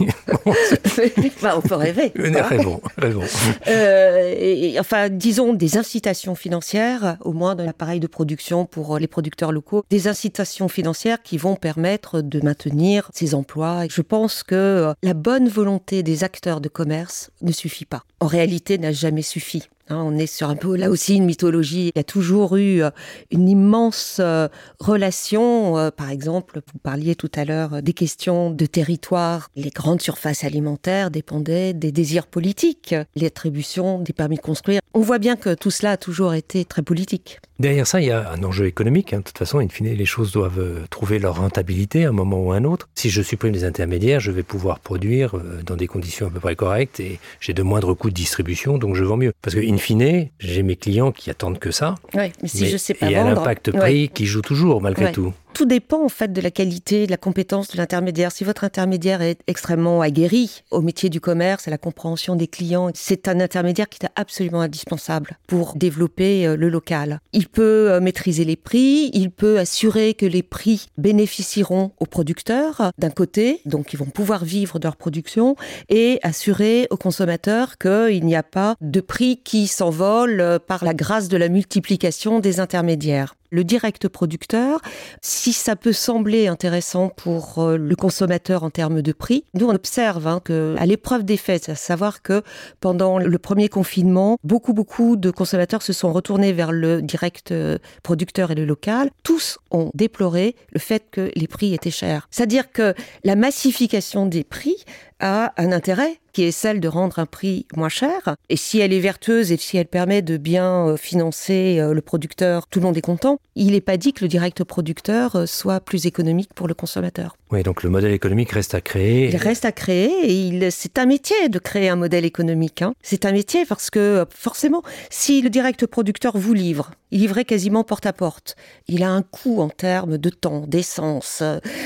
on 1.56 1.62
peut 1.62 1.76
rêver. 1.76 2.12
Rêvons. 2.48 2.82
Euh, 3.68 4.76
enfin, 4.80 5.10
disons 5.10 5.54
des 5.54 5.78
incitations 5.78 6.36
financières, 6.36 7.18
au 7.22 7.34
moins 7.34 7.56
dans 7.56 7.64
l'appareil 7.64 8.00
de 8.00 8.08
production 8.08 8.66
pour 8.66 8.98
les 9.00 9.08
producteurs 9.08 9.52
locaux, 9.52 9.84
des 9.90 10.08
incitations 10.08 10.68
financières 10.68 11.22
qui 11.22 11.38
vont 11.38 11.56
permettre 11.56 12.22
de 12.22 12.42
maintenir 12.42 13.10
ces 13.14 13.36
emplois. 13.36 13.84
Je 13.90 14.02
pense 14.02 14.44
que 14.44 14.94
la 15.02 15.14
bonne 15.14 15.48
volonté 15.48 16.04
des 16.04 16.24
acteurs 16.24 16.62
de 16.62 16.70
commerce 16.70 17.32
ne 17.42 17.52
suffit 17.52 17.86
pas. 17.86 18.04
En 18.20 18.28
réalité, 18.28 18.78
n'a 18.78 18.92
jamais 18.92 19.22
suffi. 19.22 19.64
Hein, 19.90 20.02
on 20.06 20.18
est 20.18 20.28
sur 20.28 20.50
un 20.50 20.56
peu 20.56 20.78
là 20.78 20.90
aussi 20.90 21.18
une 21.18 21.26
mythologie. 21.26 21.92
Il 21.94 21.98
y 21.98 22.00
a 22.00 22.06
toujours 22.06 22.56
eu 22.56 22.82
euh, 22.82 22.90
une 23.32 23.50
immense 23.50 24.18
euh, 24.22 24.48
relation. 24.80 25.78
Euh, 25.78 25.92
par 25.92 26.10
exemple, 26.10 26.62
vous 26.72 26.80
parliez 26.80 27.16
tout 27.16 27.32
à 27.36 27.44
l'heure 27.44 27.82
des 27.82 27.92
questions 27.92 28.50
de 28.50 28.66
territoire. 28.66 29.50
Les 29.58 29.72
grandes 29.72 30.02
surfaces 30.02 30.46
alimentaires 30.46 31.12
dépendaient 31.12 31.74
des 31.74 31.92
désirs 31.92 32.28
politiques, 32.28 32.96
l'attribution 33.18 34.00
des 34.00 34.14
permis 34.14 34.38
de 34.38 34.42
construire. 34.42 34.80
On 34.94 35.02
voit 35.02 35.20
bien 35.20 35.36
que 35.36 35.54
tout 35.54 35.72
cela 35.72 35.92
a 35.92 35.98
toujours 35.98 36.34
été 36.34 36.64
très 36.64 36.82
politique. 36.82 37.40
Derrière 37.60 37.88
ça, 37.88 38.00
il 38.00 38.08
y 38.08 38.12
a 38.12 38.32
un 38.32 38.44
enjeu 38.44 38.66
économique. 38.66 39.14
Hein. 39.14 39.20
De 39.20 39.24
toute 39.24 39.38
façon, 39.38 39.60
in 39.60 39.68
fine, 39.68 39.94
les 39.94 40.06
choses 40.06 40.32
doivent 40.32 40.88
trouver 40.90 41.20
leur 41.20 41.38
rentabilité 41.38 42.06
à 42.06 42.10
un 42.10 42.14
moment 42.14 42.42
ou 42.42 42.52
à 42.52 42.56
un 42.56 42.64
autre. 42.64 42.90
Si 42.96 43.10
je 43.10 43.22
supprime 43.22 43.54
les 43.54 43.64
intermédiaires, 43.64 44.20
je 44.20 44.32
vais 44.32 44.44
pouvoir 44.44 44.80
produire 44.80 45.36
dans 45.66 45.76
des 45.76 45.88
conditions 45.88 46.28
à 46.28 46.30
peu 46.30 46.40
près 46.40 46.56
correctes 46.56 47.00
et 47.00 47.20
j'ai 47.40 47.54
de 47.54 47.64
moindres 47.64 47.96
coûts 47.98 48.10
de 48.10 48.16
distribution, 48.16 48.78
donc 48.78 48.96
je 48.96 49.04
vends 49.04 49.18
mieux. 49.18 49.34
Parce 49.42 49.56
que 49.56 49.62
in 49.74 49.78
fine, 49.78 50.30
j'ai 50.40 50.64
mes 50.64 50.76
clients 50.76 51.12
qui 51.12 51.30
attendent 51.30 51.60
que 51.60 51.72
ça. 51.72 51.96
Oui, 52.14 52.32
mais 52.42 52.48
si 52.48 52.68
je 52.68 52.78
sais 52.78 52.94
pas 52.94 53.08
Il 53.08 53.12
y 53.12 53.16
a 53.16 53.24
l'impact 53.24 53.72
prix 53.72 54.10
qui 54.10 54.26
joue 54.26 54.42
toujours 54.42 54.82
malgré 54.82 55.12
tout. 55.12 55.34
Tout 55.54 55.66
dépend 55.66 56.04
en 56.04 56.10
fait 56.10 56.34
de 56.34 56.42
la 56.42 56.50
qualité, 56.50 57.06
de 57.06 57.12
la 57.12 57.18
compétence 57.18 57.70
de 57.70 57.78
l'intermédiaire. 57.78 58.32
Si 58.32 58.44
votre 58.44 58.64
intermédiaire 58.64 59.22
est 59.22 59.40
extrêmement 59.46 60.02
aguerri 60.02 60.64
au 60.72 60.82
métier 60.82 61.10
du 61.10 61.22
commerce, 61.22 61.68
à 61.68 61.72
la 61.72 61.78
compréhension 61.78 62.36
des 62.36 62.48
clients, 62.48 62.90
c'est 62.96 63.28
un 63.28 63.40
intermédiaire 63.40 63.88
qui 63.88 64.04
est 64.04 64.10
absolument 64.16 64.62
indispensable 64.62 65.38
pour 65.46 65.76
développer 65.76 66.48
euh, 66.48 66.56
le 66.56 66.70
local. 66.70 67.20
Il 67.34 67.48
peut 67.48 67.92
euh, 67.92 68.00
maîtriser 68.00 68.46
les 68.46 68.56
prix, 68.56 69.12
il 69.14 69.30
peut 69.30 69.60
assurer 69.60 70.16
que 70.16 70.26
les 70.26 70.42
prix 70.42 70.88
bénéficieront 70.98 71.92
aux 72.00 72.08
producteurs 72.08 72.92
d'un 72.98 73.12
côté, 73.12 73.62
donc 73.66 73.94
ils 73.94 73.98
vont 73.98 74.06
pouvoir 74.06 74.46
vivre 74.46 74.80
de 74.80 74.88
leur 74.88 74.96
production, 74.96 75.56
et 75.88 76.20
assurer 76.24 76.88
aux 76.90 76.98
consommateurs 76.98 77.78
qu'il 77.78 78.26
n'y 78.26 78.36
a 78.36 78.44
pas 78.44 78.76
de 78.82 79.02
prix 79.02 79.38
qui 79.44 79.68
s'envolent 79.68 80.42
euh, 80.42 80.58
par 80.58 80.84
la 80.84 80.96
grâce 80.96 81.28
de 81.28 81.38
la 81.38 81.50
multiplication 81.50 82.40
des 82.40 82.60
intermédiaires 82.60 83.36
le 83.54 83.64
direct 83.64 84.08
producteur, 84.08 84.82
si 85.22 85.54
ça 85.54 85.76
peut 85.76 85.94
sembler 85.94 86.48
intéressant 86.48 87.10
pour 87.10 87.60
euh, 87.60 87.78
le 87.78 87.96
consommateur 87.96 88.64
en 88.64 88.72
termes 88.72 89.04
de 89.04 89.12
prix, 89.12 89.46
nous 89.54 89.68
on 89.68 89.76
observe 89.76 90.26
hein, 90.28 90.42
que 90.44 90.76
à 90.80 90.88
l'épreuve 90.88 91.24
des 91.24 91.38
faits, 91.38 91.70
à 91.70 91.76
savoir 91.76 92.24
que 92.24 92.42
pendant 92.80 93.20
le 93.20 93.38
premier 93.38 93.70
confinement, 93.70 94.38
beaucoup 94.44 94.74
beaucoup 94.74 95.16
de 95.18 95.30
consommateurs 95.30 95.84
se 95.84 95.94
sont 95.94 96.12
retournés 96.12 96.52
vers 96.52 96.72
le 96.72 97.04
direct 97.04 97.52
euh, 97.52 97.78
producteur 98.02 98.50
et 98.50 98.56
le 98.56 98.66
local. 98.66 99.12
Tous 99.22 99.60
ont 99.70 99.92
déploré 99.94 100.56
le 100.72 100.80
fait 100.80 101.06
que 101.12 101.32
les 101.36 101.48
prix 101.48 101.76
étaient 101.76 101.92
chers. 101.92 102.28
C'est-à-dire 102.32 102.72
que 102.72 102.96
la 103.24 103.36
massification 103.36 104.26
des 104.26 104.44
prix 104.44 104.84
a 105.20 105.54
un 105.58 105.72
intérêt 105.72 106.20
qui 106.34 106.44
est 106.44 106.52
celle 106.52 106.80
de 106.80 106.88
rendre 106.88 107.20
un 107.20 107.26
prix 107.26 107.68
moins 107.76 107.90
cher. 107.90 108.36
Et 108.50 108.58
si 108.58 108.80
elle 108.80 108.92
est 108.92 109.00
vertueuse 109.00 109.52
et 109.52 109.58
si 109.58 109.78
elle 109.78 109.88
permet 109.88 110.22
de 110.22 110.38
bien 110.38 110.90
euh, 110.90 110.98
financer 110.98 111.78
euh, 111.80 111.94
le 111.94 112.02
producteur, 112.02 112.68
tout 112.68 112.80
le 112.80 112.86
monde 112.86 112.98
est 112.98 113.02
content. 113.02 113.40
Il 113.56 113.72
n'est 113.72 113.82
pas 113.82 113.98
dit 113.98 114.14
que 114.14 114.24
le 114.24 114.28
direct 114.28 114.64
producteur 114.64 115.36
euh, 115.36 115.46
soit 115.46 115.80
plus 115.80 116.08
économique 116.08 116.50
pour 116.54 116.68
le 116.68 116.74
consommateur. 116.74 117.38
Oui, 117.52 117.62
donc 117.62 117.84
le 117.84 117.90
modèle 117.92 118.12
économique 118.12 118.52
reste 118.52 118.74
à 118.74 118.82
créer. 118.82 119.30
Il 119.30 119.38
reste 119.38 119.64
à 119.64 119.72
créer 119.72 120.10
et 120.26 120.72
c'est 120.72 120.98
un 120.98 121.06
métier 121.06 121.50
de 121.50 121.60
créer 121.60 121.88
un 121.88 121.96
modèle 121.96 122.26
économique. 122.26 122.82
Hein. 122.82 122.94
C'est 123.04 123.26
un 123.26 123.32
métier 123.32 123.66
parce 123.66 123.92
que 123.92 124.26
forcément, 124.34 124.82
si 125.12 125.42
le 125.42 125.52
direct 125.52 125.86
producteur 125.86 126.36
vous 126.36 126.54
livre, 126.54 126.92
il 127.12 127.20
livrait 127.20 127.46
quasiment 127.46 127.84
porte 127.84 128.08
à 128.08 128.14
porte. 128.14 128.56
Il 128.88 129.04
a 129.04 129.12
un 129.12 129.22
coût 129.22 129.62
en 129.62 129.70
termes 129.70 130.18
de 130.18 130.30
temps, 130.30 130.66
d'essence, 130.68 131.44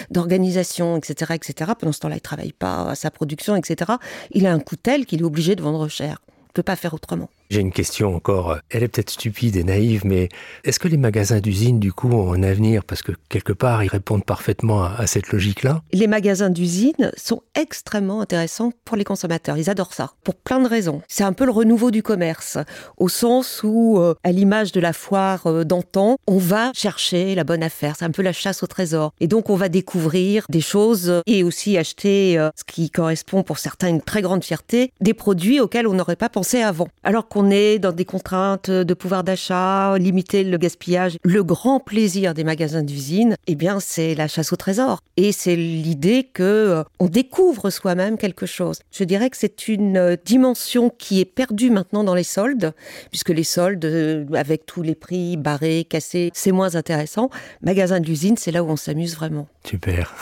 d'organisation, 0.09 0.95
etc., 0.95 1.33
etc. 1.35 1.71
Pendant 1.77 1.91
ce 1.91 1.99
temps-là, 1.99 2.15
il 2.15 2.21
travaille 2.21 2.53
pas 2.53 2.91
à 2.91 2.95
sa 2.95 3.11
production, 3.11 3.57
etc 3.57 3.91
il 4.37 4.45
a 4.45 4.53
un 4.53 4.59
coût 4.59 4.75
tel 4.75 5.07
qu'il 5.07 5.21
est 5.21 5.23
obligé 5.23 5.55
de 5.55 5.63
vendre 5.63 5.87
cher. 5.87 6.21
Il 6.29 6.49
ne 6.49 6.53
peut 6.53 6.61
pas 6.61 6.75
faire 6.75 6.93
autrement. 6.93 7.27
J'ai 7.49 7.61
une 7.61 7.71
question 7.71 8.13
encore, 8.13 8.57
elle 8.69 8.83
est 8.83 8.89
peut-être 8.89 9.09
stupide 9.09 9.55
et 9.55 9.63
naïve, 9.63 10.01
mais 10.05 10.27
est-ce 10.65 10.79
que 10.79 10.89
les 10.89 10.97
magasins 10.97 11.39
d'usine, 11.39 11.79
du 11.79 11.93
coup, 11.93 12.11
ont 12.11 12.33
un 12.33 12.43
avenir? 12.43 12.83
Parce 12.83 13.01
que 13.01 13.13
quelque 13.29 13.53
part, 13.53 13.83
ils 13.85 13.87
répondent 13.87 14.25
parfaitement 14.25 14.83
à, 14.83 15.07
cette 15.07 15.31
logique-là. 15.31 15.81
Les 15.93 16.07
magasins 16.07 16.49
d'usine 16.49 17.11
sont 17.15 17.41
extrêmement 17.55 18.19
intéressants 18.19 18.73
pour 18.83 18.97
les 18.97 19.05
consommateurs. 19.05 19.57
Ils 19.57 19.69
adorent 19.69 19.93
ça, 19.93 20.11
pour 20.25 20.35
plein 20.35 20.59
de 20.59 20.67
raisons. 20.67 21.01
C'est 21.07 21.23
un 21.23 21.31
peu 21.31 21.45
le 21.45 21.51
renouveau 21.51 21.89
du 21.89 22.03
commerce, 22.03 22.57
au 22.97 23.07
sens 23.07 23.61
où, 23.63 23.97
euh, 23.97 24.13
à 24.23 24.33
l'image 24.33 24.73
de 24.73 24.81
la 24.81 24.91
foire 24.91 25.47
euh, 25.47 25.63
d'antan, 25.63 26.17
on 26.27 26.37
va 26.37 26.71
chercher 26.73 27.33
la 27.33 27.45
bonne 27.45 27.63
affaire. 27.63 27.95
C'est 27.97 28.05
un 28.05 28.11
peu 28.11 28.23
la 28.23 28.33
chasse 28.33 28.61
au 28.61 28.67
trésor. 28.67 29.13
Et 29.21 29.27
donc, 29.27 29.49
on 29.49 29.55
va 29.55 29.69
découvrir 29.69 30.45
des 30.49 30.61
choses 30.61 31.21
et 31.25 31.43
aussi 31.43 31.77
acheter, 31.77 32.37
euh, 32.37 32.49
ce 32.57 32.65
qui 32.65 32.89
correspond 32.89 33.43
pour 33.43 33.57
certains 33.57 33.87
une 33.87 34.01
très 34.01 34.21
grande 34.21 34.43
fierté, 34.43 34.91
des 34.99 35.13
produits 35.13 35.61
auxquels 35.61 35.87
on 35.87 35.93
n'aurait 35.93 36.17
pas 36.17 36.29
pensé 36.29 36.61
avant. 36.61 36.89
Alors 37.03 37.29
on 37.37 37.51
est 37.51 37.77
dans 37.77 37.91
des 37.91 38.03
contraintes 38.03 38.71
de 38.71 38.93
pouvoir 38.95 39.23
d'achat, 39.23 39.95
limiter 39.99 40.43
le 40.43 40.57
gaspillage. 40.57 41.19
Le 41.23 41.43
grand 41.43 41.79
plaisir 41.79 42.33
des 42.33 42.43
magasins 42.43 42.81
d'usine, 42.81 43.35
eh 43.45 43.53
bien, 43.53 43.79
c'est 43.79 44.15
la 44.15 44.27
chasse 44.27 44.51
au 44.53 44.55
trésor. 44.55 45.01
Et 45.17 45.31
c'est 45.31 45.55
l'idée 45.55 46.23
que 46.23 46.41
euh, 46.41 46.83
on 46.99 47.05
découvre 47.05 47.69
soi-même 47.69 48.17
quelque 48.17 48.47
chose. 48.47 48.79
Je 48.91 49.03
dirais 49.03 49.29
que 49.29 49.37
c'est 49.37 49.67
une 49.67 49.97
euh, 49.97 50.15
dimension 50.25 50.89
qui 50.89 51.19
est 51.19 51.25
perdue 51.25 51.69
maintenant 51.69 52.03
dans 52.03 52.15
les 52.15 52.23
soldes, 52.23 52.73
puisque 53.11 53.29
les 53.29 53.43
soldes, 53.43 53.85
euh, 53.85 54.25
avec 54.33 54.65
tous 54.65 54.81
les 54.81 54.95
prix 54.95 55.37
barrés, 55.37 55.85
cassés, 55.87 56.31
c'est 56.33 56.51
moins 56.51 56.73
intéressant. 56.73 57.29
Magasin 57.61 57.99
d'usine, 57.99 58.37
c'est 58.37 58.51
là 58.51 58.63
où 58.63 58.69
on 58.69 58.77
s'amuse 58.77 59.15
vraiment. 59.15 59.47
Super. 59.67 60.15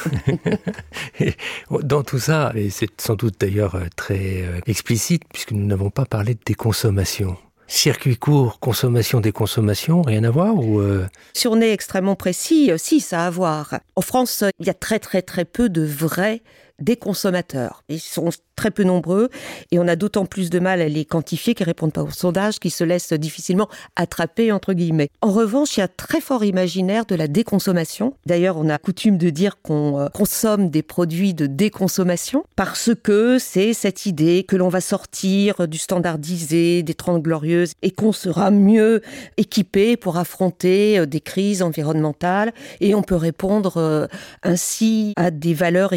dans 1.84 2.04
tout 2.04 2.20
ça, 2.20 2.52
et 2.56 2.70
c'est 2.70 2.90
sans 3.00 3.16
doute 3.16 3.36
d'ailleurs 3.40 3.78
très 3.96 4.44
explicite, 4.66 5.24
puisque 5.32 5.52
nous 5.52 5.66
n'avons 5.66 5.90
pas 5.90 6.06
parler 6.06 6.34
de 6.34 6.40
déconsommation. 6.46 7.38
Circuit 7.68 8.18
court, 8.18 8.60
consommation, 8.60 9.22
déconsommation, 9.22 10.04
rien 10.04 10.24
à 10.24 10.30
voir 10.30 10.56
ou 10.56 10.80
euh... 10.80 11.08
Si 11.34 11.48
on 11.48 11.60
est 11.62 11.72
extrêmement 11.72 12.16
précis, 12.16 12.72
euh, 12.72 12.78
si, 12.78 13.00
ça 13.00 13.24
a 13.24 13.28
à 13.28 13.30
voir. 13.32 13.80
En 13.96 14.02
France, 14.02 14.44
il 14.60 14.68
y 14.68 14.70
a 14.70 14.76
très 14.76 15.00
très 15.00 15.24
très 15.24 15.46
peu 15.46 15.68
de 15.68 15.84
vrais 15.84 16.44
déconsommateurs. 16.80 17.84
Ils 17.90 18.00
sont 18.00 18.30
très 18.56 18.72
peu 18.72 18.84
nombreux 18.84 19.30
et 19.72 19.80
on 19.80 19.88
a 19.88 19.96
d'autant 19.96 20.26
plus 20.26 20.50
de 20.50 20.60
mal 20.60 20.82
à 20.82 20.88
les 20.88 21.06
quantifier 21.06 21.54
qu'ils 21.54 21.66
répondent 21.66 21.94
pas 21.94 22.04
au 22.04 22.10
sondage, 22.10 22.60
qui 22.60 22.70
se 22.70 22.84
laissent 22.84 23.14
difficilement 23.14 23.68
attraper 23.96 24.52
entre 24.52 24.74
guillemets. 24.74 25.10
En 25.22 25.32
revanche, 25.32 25.78
il 25.78 25.82
y 25.82 25.84
a 25.84 25.88
très 25.88 26.22
fort 26.22 26.44
imaginaire 26.44 27.06
de 27.06 27.16
la 27.16 27.28
déconsommation. 27.28 28.14
D'ailleurs, 28.26 28.58
on 28.58 28.70
a 28.70 28.78
coutume 28.78 29.18
de 29.18 29.30
dire 29.30 29.62
qu'on 29.62 30.00
euh, 30.00 30.08
consomme 30.08 30.70
des 30.70 30.84
produits 30.84 31.34
de 31.34 31.48
déconsommation 31.48 32.44
parce 32.56 32.92
que 33.04 33.40
c'est 33.40 33.74
cette 33.74 34.06
idée 34.06 34.46
que 34.48 34.56
l'on 34.56 34.70
va 34.70 34.82
sortir 34.82 35.68
du 35.68 35.78
standardisé, 35.78 36.84
des 36.84 36.94
Trente 36.94 37.22
Glorieuses 37.22 37.74
et 37.82 37.92
qu'on 37.92 38.12
sera 38.12 38.52
mieux 38.52 39.02
équipé 39.38 39.98
pour 39.98 40.18
affronter 40.18 41.00
euh, 41.00 41.06
des 41.06 41.22
crises 41.22 41.62
environnementales 41.62 42.54
et 42.80 42.96
on 42.96 43.02
peut 43.02 43.16
répondre 43.16 43.78
euh, 43.78 44.08
ainsi 44.44 45.14
à 45.18 45.32
des 45.32 45.54
valeurs 45.54 45.94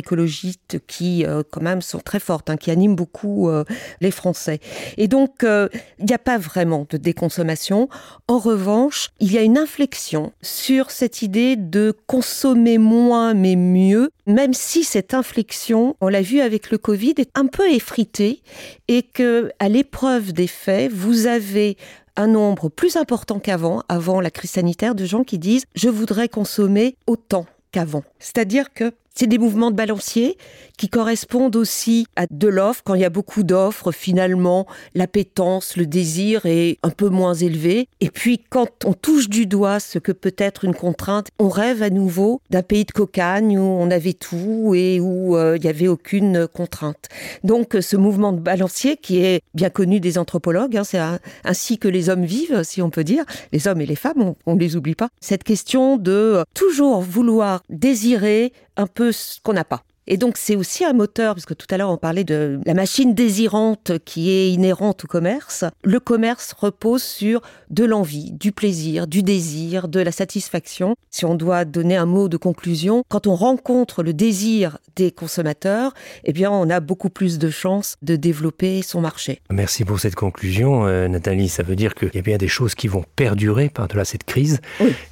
qui 0.77 1.25
quand 1.51 1.63
même 1.63 1.83
sont 1.83 2.01
très 2.01 2.21
fortes. 2.21 2.49
Hein, 2.51 2.57
qui 2.57 2.71
anime 2.71 2.95
beaucoup 2.95 3.49
euh, 3.49 3.65
les 4.01 4.11
Français. 4.11 4.61
Et 4.97 5.09
donc, 5.09 5.45
euh, 5.45 5.69
il 5.99 6.07
n'y 6.07 6.15
a 6.15 6.19
pas 6.19 6.39
vraiment 6.39 6.87
de 6.89 6.97
déconsommation. 6.97 7.89
En 8.27 8.39
revanche, 8.39 9.11
il 9.21 9.33
y 9.33 9.39
a 9.39 9.43
une 9.43 9.59
inflexion 9.59 10.33
sur 10.43 10.91
cette 10.91 11.23
idée 11.23 11.57
de 11.57 11.95
consommer 12.07 12.79
moins 12.79 13.35
mais 13.35 13.57
mieux, 13.57 14.11
même 14.27 14.55
si 14.55 14.85
cette 14.85 15.15
inflexion, 15.15 15.97
on 16.01 16.09
l'a 16.09 16.23
vu 16.23 16.41
avec 16.41 16.71
le 16.71 16.79
Covid, 16.79 17.15
est 17.19 17.31
un 17.35 17.47
peu 17.47 17.71
effritée 17.71 18.43
et 18.89 19.03
que, 19.03 19.51
à 19.59 19.69
l'épreuve 19.69 20.33
des 20.33 20.47
faits, 20.47 20.93
vous 20.93 21.27
avez 21.27 21.77
un 22.17 22.27
nombre 22.27 22.69
plus 22.69 22.97
important 22.97 23.39
qu'avant, 23.39 23.83
avant 23.89 24.21
la 24.21 24.31
crise 24.31 24.53
sanitaire, 24.53 24.95
de 24.95 25.05
gens 25.05 25.23
qui 25.23 25.39
disent 25.39 25.65
je 25.75 25.89
voudrais 25.89 26.29
consommer 26.29 26.97
autant 27.07 27.47
qu'avant. 27.71 28.03
C'est-à-dire 28.19 28.73
que 28.73 28.93
c'est 29.15 29.27
des 29.27 29.39
mouvements 29.39 29.71
de 29.71 29.77
balancier 29.77 30.37
qui 30.77 30.89
correspondent 30.89 31.57
aussi 31.57 32.07
à 32.17 32.27
de 32.31 32.49
l'offre. 32.49 32.83
Quand 32.85 32.95
il 32.95 33.01
y 33.01 33.05
a 33.05 33.11
beaucoup 33.11 33.43
d'offres, 33.43 33.91
finalement, 33.91 34.67
l'appétence, 34.95 35.77
le 35.77 35.87
désir 35.87 36.47
est 36.47 36.79
un 36.83 36.91
peu 36.91 37.09
moins 37.09 37.35
élevé. 37.35 37.89
Et 38.01 38.11
puis, 38.11 38.39
quand 38.49 38.85
on 38.85 38.93
touche 38.93 39.29
du 39.29 39.47
doigt 39.47 39.81
ce 39.81 39.99
que 39.99 40.13
peut 40.13 40.35
être 40.39 40.65
une 40.65 40.75
contrainte, 40.75 41.29
on 41.41 41.49
rêve 41.49 41.83
à 41.83 41.91
nouveau 41.91 42.41
d'un 42.51 42.63
pays 42.63 42.85
de 42.85 42.93
cocagne 42.93 43.59
où 43.59 43.63
on 43.63 43.91
avait 43.91 44.13
tout 44.13 44.73
et 44.77 45.01
où 45.01 45.37
euh, 45.37 45.57
il 45.57 45.63
n'y 45.63 45.69
avait 45.69 45.89
aucune 45.89 46.47
contrainte. 46.47 47.09
Donc, 47.43 47.77
ce 47.81 47.97
mouvement 47.97 48.33
de 48.33 48.41
balancier 48.41 48.97
qui 48.97 49.19
est 49.19 49.43
bien 49.55 49.71
connu 49.71 49.99
des 49.99 50.17
anthropologues, 50.17 50.77
hein, 50.77 50.85
c'est 50.85 51.01
ainsi 51.45 51.79
que 51.79 51.89
les 51.89 52.09
hommes 52.09 52.25
vivent, 52.25 52.63
si 52.63 52.83
on 52.83 52.91
peut 52.91 53.05
dire, 53.05 53.25
les 53.53 53.67
hommes 53.67 53.81
et 53.81 53.87
les 53.87 53.97
femmes, 53.97 54.35
on 54.47 54.55
ne 54.55 54.61
les 54.61 54.77
oublie 54.77 54.95
pas. 54.95 55.09
Cette 55.21 55.43
question 55.43 55.97
de 55.97 56.45
toujours 56.55 57.01
vouloir 57.01 57.63
désirer 57.69 58.53
un 58.79 58.87
peu 58.87 59.13
ce 59.13 59.41
qu'on 59.43 59.53
n'a 59.53 59.65
pas. 59.65 59.83
Et 60.11 60.17
donc 60.17 60.39
c'est 60.39 60.57
aussi 60.57 60.87
un 60.87 60.95
moteur, 60.95 61.35
puisque 61.35 61.55
tout 61.55 61.67
à 61.71 61.77
l'heure 61.77 61.91
on 61.91 61.99
parlait 61.99 62.25
de 62.25 62.59
la 62.65 62.73
machine 62.73 63.15
désirante 63.15 63.93
qui 64.07 64.31
est 64.31 64.51
inhérente 64.51 65.05
au 65.05 65.07
commerce. 65.07 65.65
Le 65.85 66.01
commerce 66.01 66.55
repose 66.59 67.03
sur 67.03 67.43
de 67.69 67.85
l'envie, 67.85 68.33
du 68.33 68.51
plaisir, 68.51 69.07
du 69.07 69.23
désir, 69.23 69.87
de 69.87 70.01
la 70.01 70.11
satisfaction. 70.11 70.97
Si 71.11 71.27
on 71.27 71.35
doit 71.35 71.67
donner 71.67 71.97
un 71.97 72.07
mot 72.07 72.29
de 72.29 72.39
conclusion, 72.39 73.05
quand 73.09 73.27
on 73.27 73.35
rencontre 73.35 74.03
le 74.03 74.15
désir 74.15 74.79
des 74.97 75.11
consommateurs, 75.11 75.93
eh 76.25 76.33
bien 76.33 76.51
on 76.51 76.71
a 76.71 76.81
beaucoup 76.81 77.11
plus 77.11 77.39
de 77.39 77.51
chances 77.51 77.97
de 78.01 78.17
développer 78.17 78.81
son 78.81 79.03
marché. 79.03 79.43
Merci 79.51 79.85
pour 79.85 80.01
cette 80.01 80.15
conclusion, 80.15 80.87
euh, 80.87 81.07
Nathalie. 81.09 81.51
Ça 81.51 81.63
veut 81.63 81.77
dire 81.77 81.95
qu'il 81.95 82.11
y 82.15 82.19
a 82.19 82.23
bien 82.23 82.39
des 82.39 82.49
choses 82.49 82.75
qui 82.75 82.89
vont 82.89 83.05
perdurer 83.15 83.69
par-delà 83.69 84.07
cette 84.07 84.25
crise. 84.25 84.61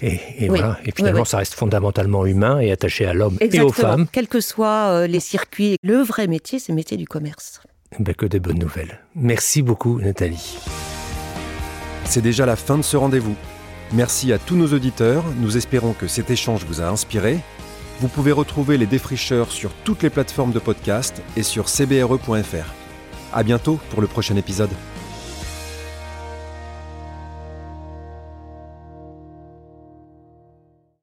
Et, 0.00 0.48
voilà. 0.48 0.78
Et 0.86 0.92
finalement, 0.92 1.26
ça 1.26 1.36
reste 1.36 1.52
fondamentalement 1.54 2.24
humain 2.24 2.60
et 2.60 2.72
attaché 2.72 3.04
à 3.04 3.12
l'homme 3.12 3.36
et 3.40 3.60
aux 3.60 3.72
femmes. 3.72 4.06
Quel 4.10 4.26
que 4.26 4.40
soit 4.40 4.85
euh, 4.90 5.06
les 5.06 5.20
circuits. 5.20 5.76
Le 5.82 5.96
vrai 5.96 6.26
métier, 6.26 6.58
c'est 6.58 6.72
le 6.72 6.76
métier 6.76 6.96
du 6.96 7.06
commerce. 7.06 7.60
Ben, 7.98 8.14
que 8.14 8.26
des 8.26 8.40
bonnes 8.40 8.58
nouvelles. 8.58 9.00
Merci 9.14 9.62
beaucoup, 9.62 10.00
Nathalie. 10.00 10.58
C'est 12.04 12.22
déjà 12.22 12.46
la 12.46 12.56
fin 12.56 12.76
de 12.76 12.82
ce 12.82 12.96
rendez-vous. 12.96 13.36
Merci 13.92 14.32
à 14.32 14.38
tous 14.38 14.56
nos 14.56 14.72
auditeurs. 14.72 15.24
Nous 15.38 15.56
espérons 15.56 15.92
que 15.92 16.06
cet 16.06 16.30
échange 16.30 16.64
vous 16.64 16.80
a 16.80 16.88
inspiré. 16.88 17.38
Vous 18.00 18.08
pouvez 18.08 18.32
retrouver 18.32 18.76
les 18.76 18.86
défricheurs 18.86 19.50
sur 19.50 19.72
toutes 19.84 20.02
les 20.02 20.10
plateformes 20.10 20.52
de 20.52 20.58
podcast 20.58 21.22
et 21.36 21.42
sur 21.42 21.68
cbre.fr. 21.68 22.72
À 23.32 23.42
bientôt 23.42 23.80
pour 23.90 24.00
le 24.00 24.06
prochain 24.06 24.36
épisode. 24.36 24.70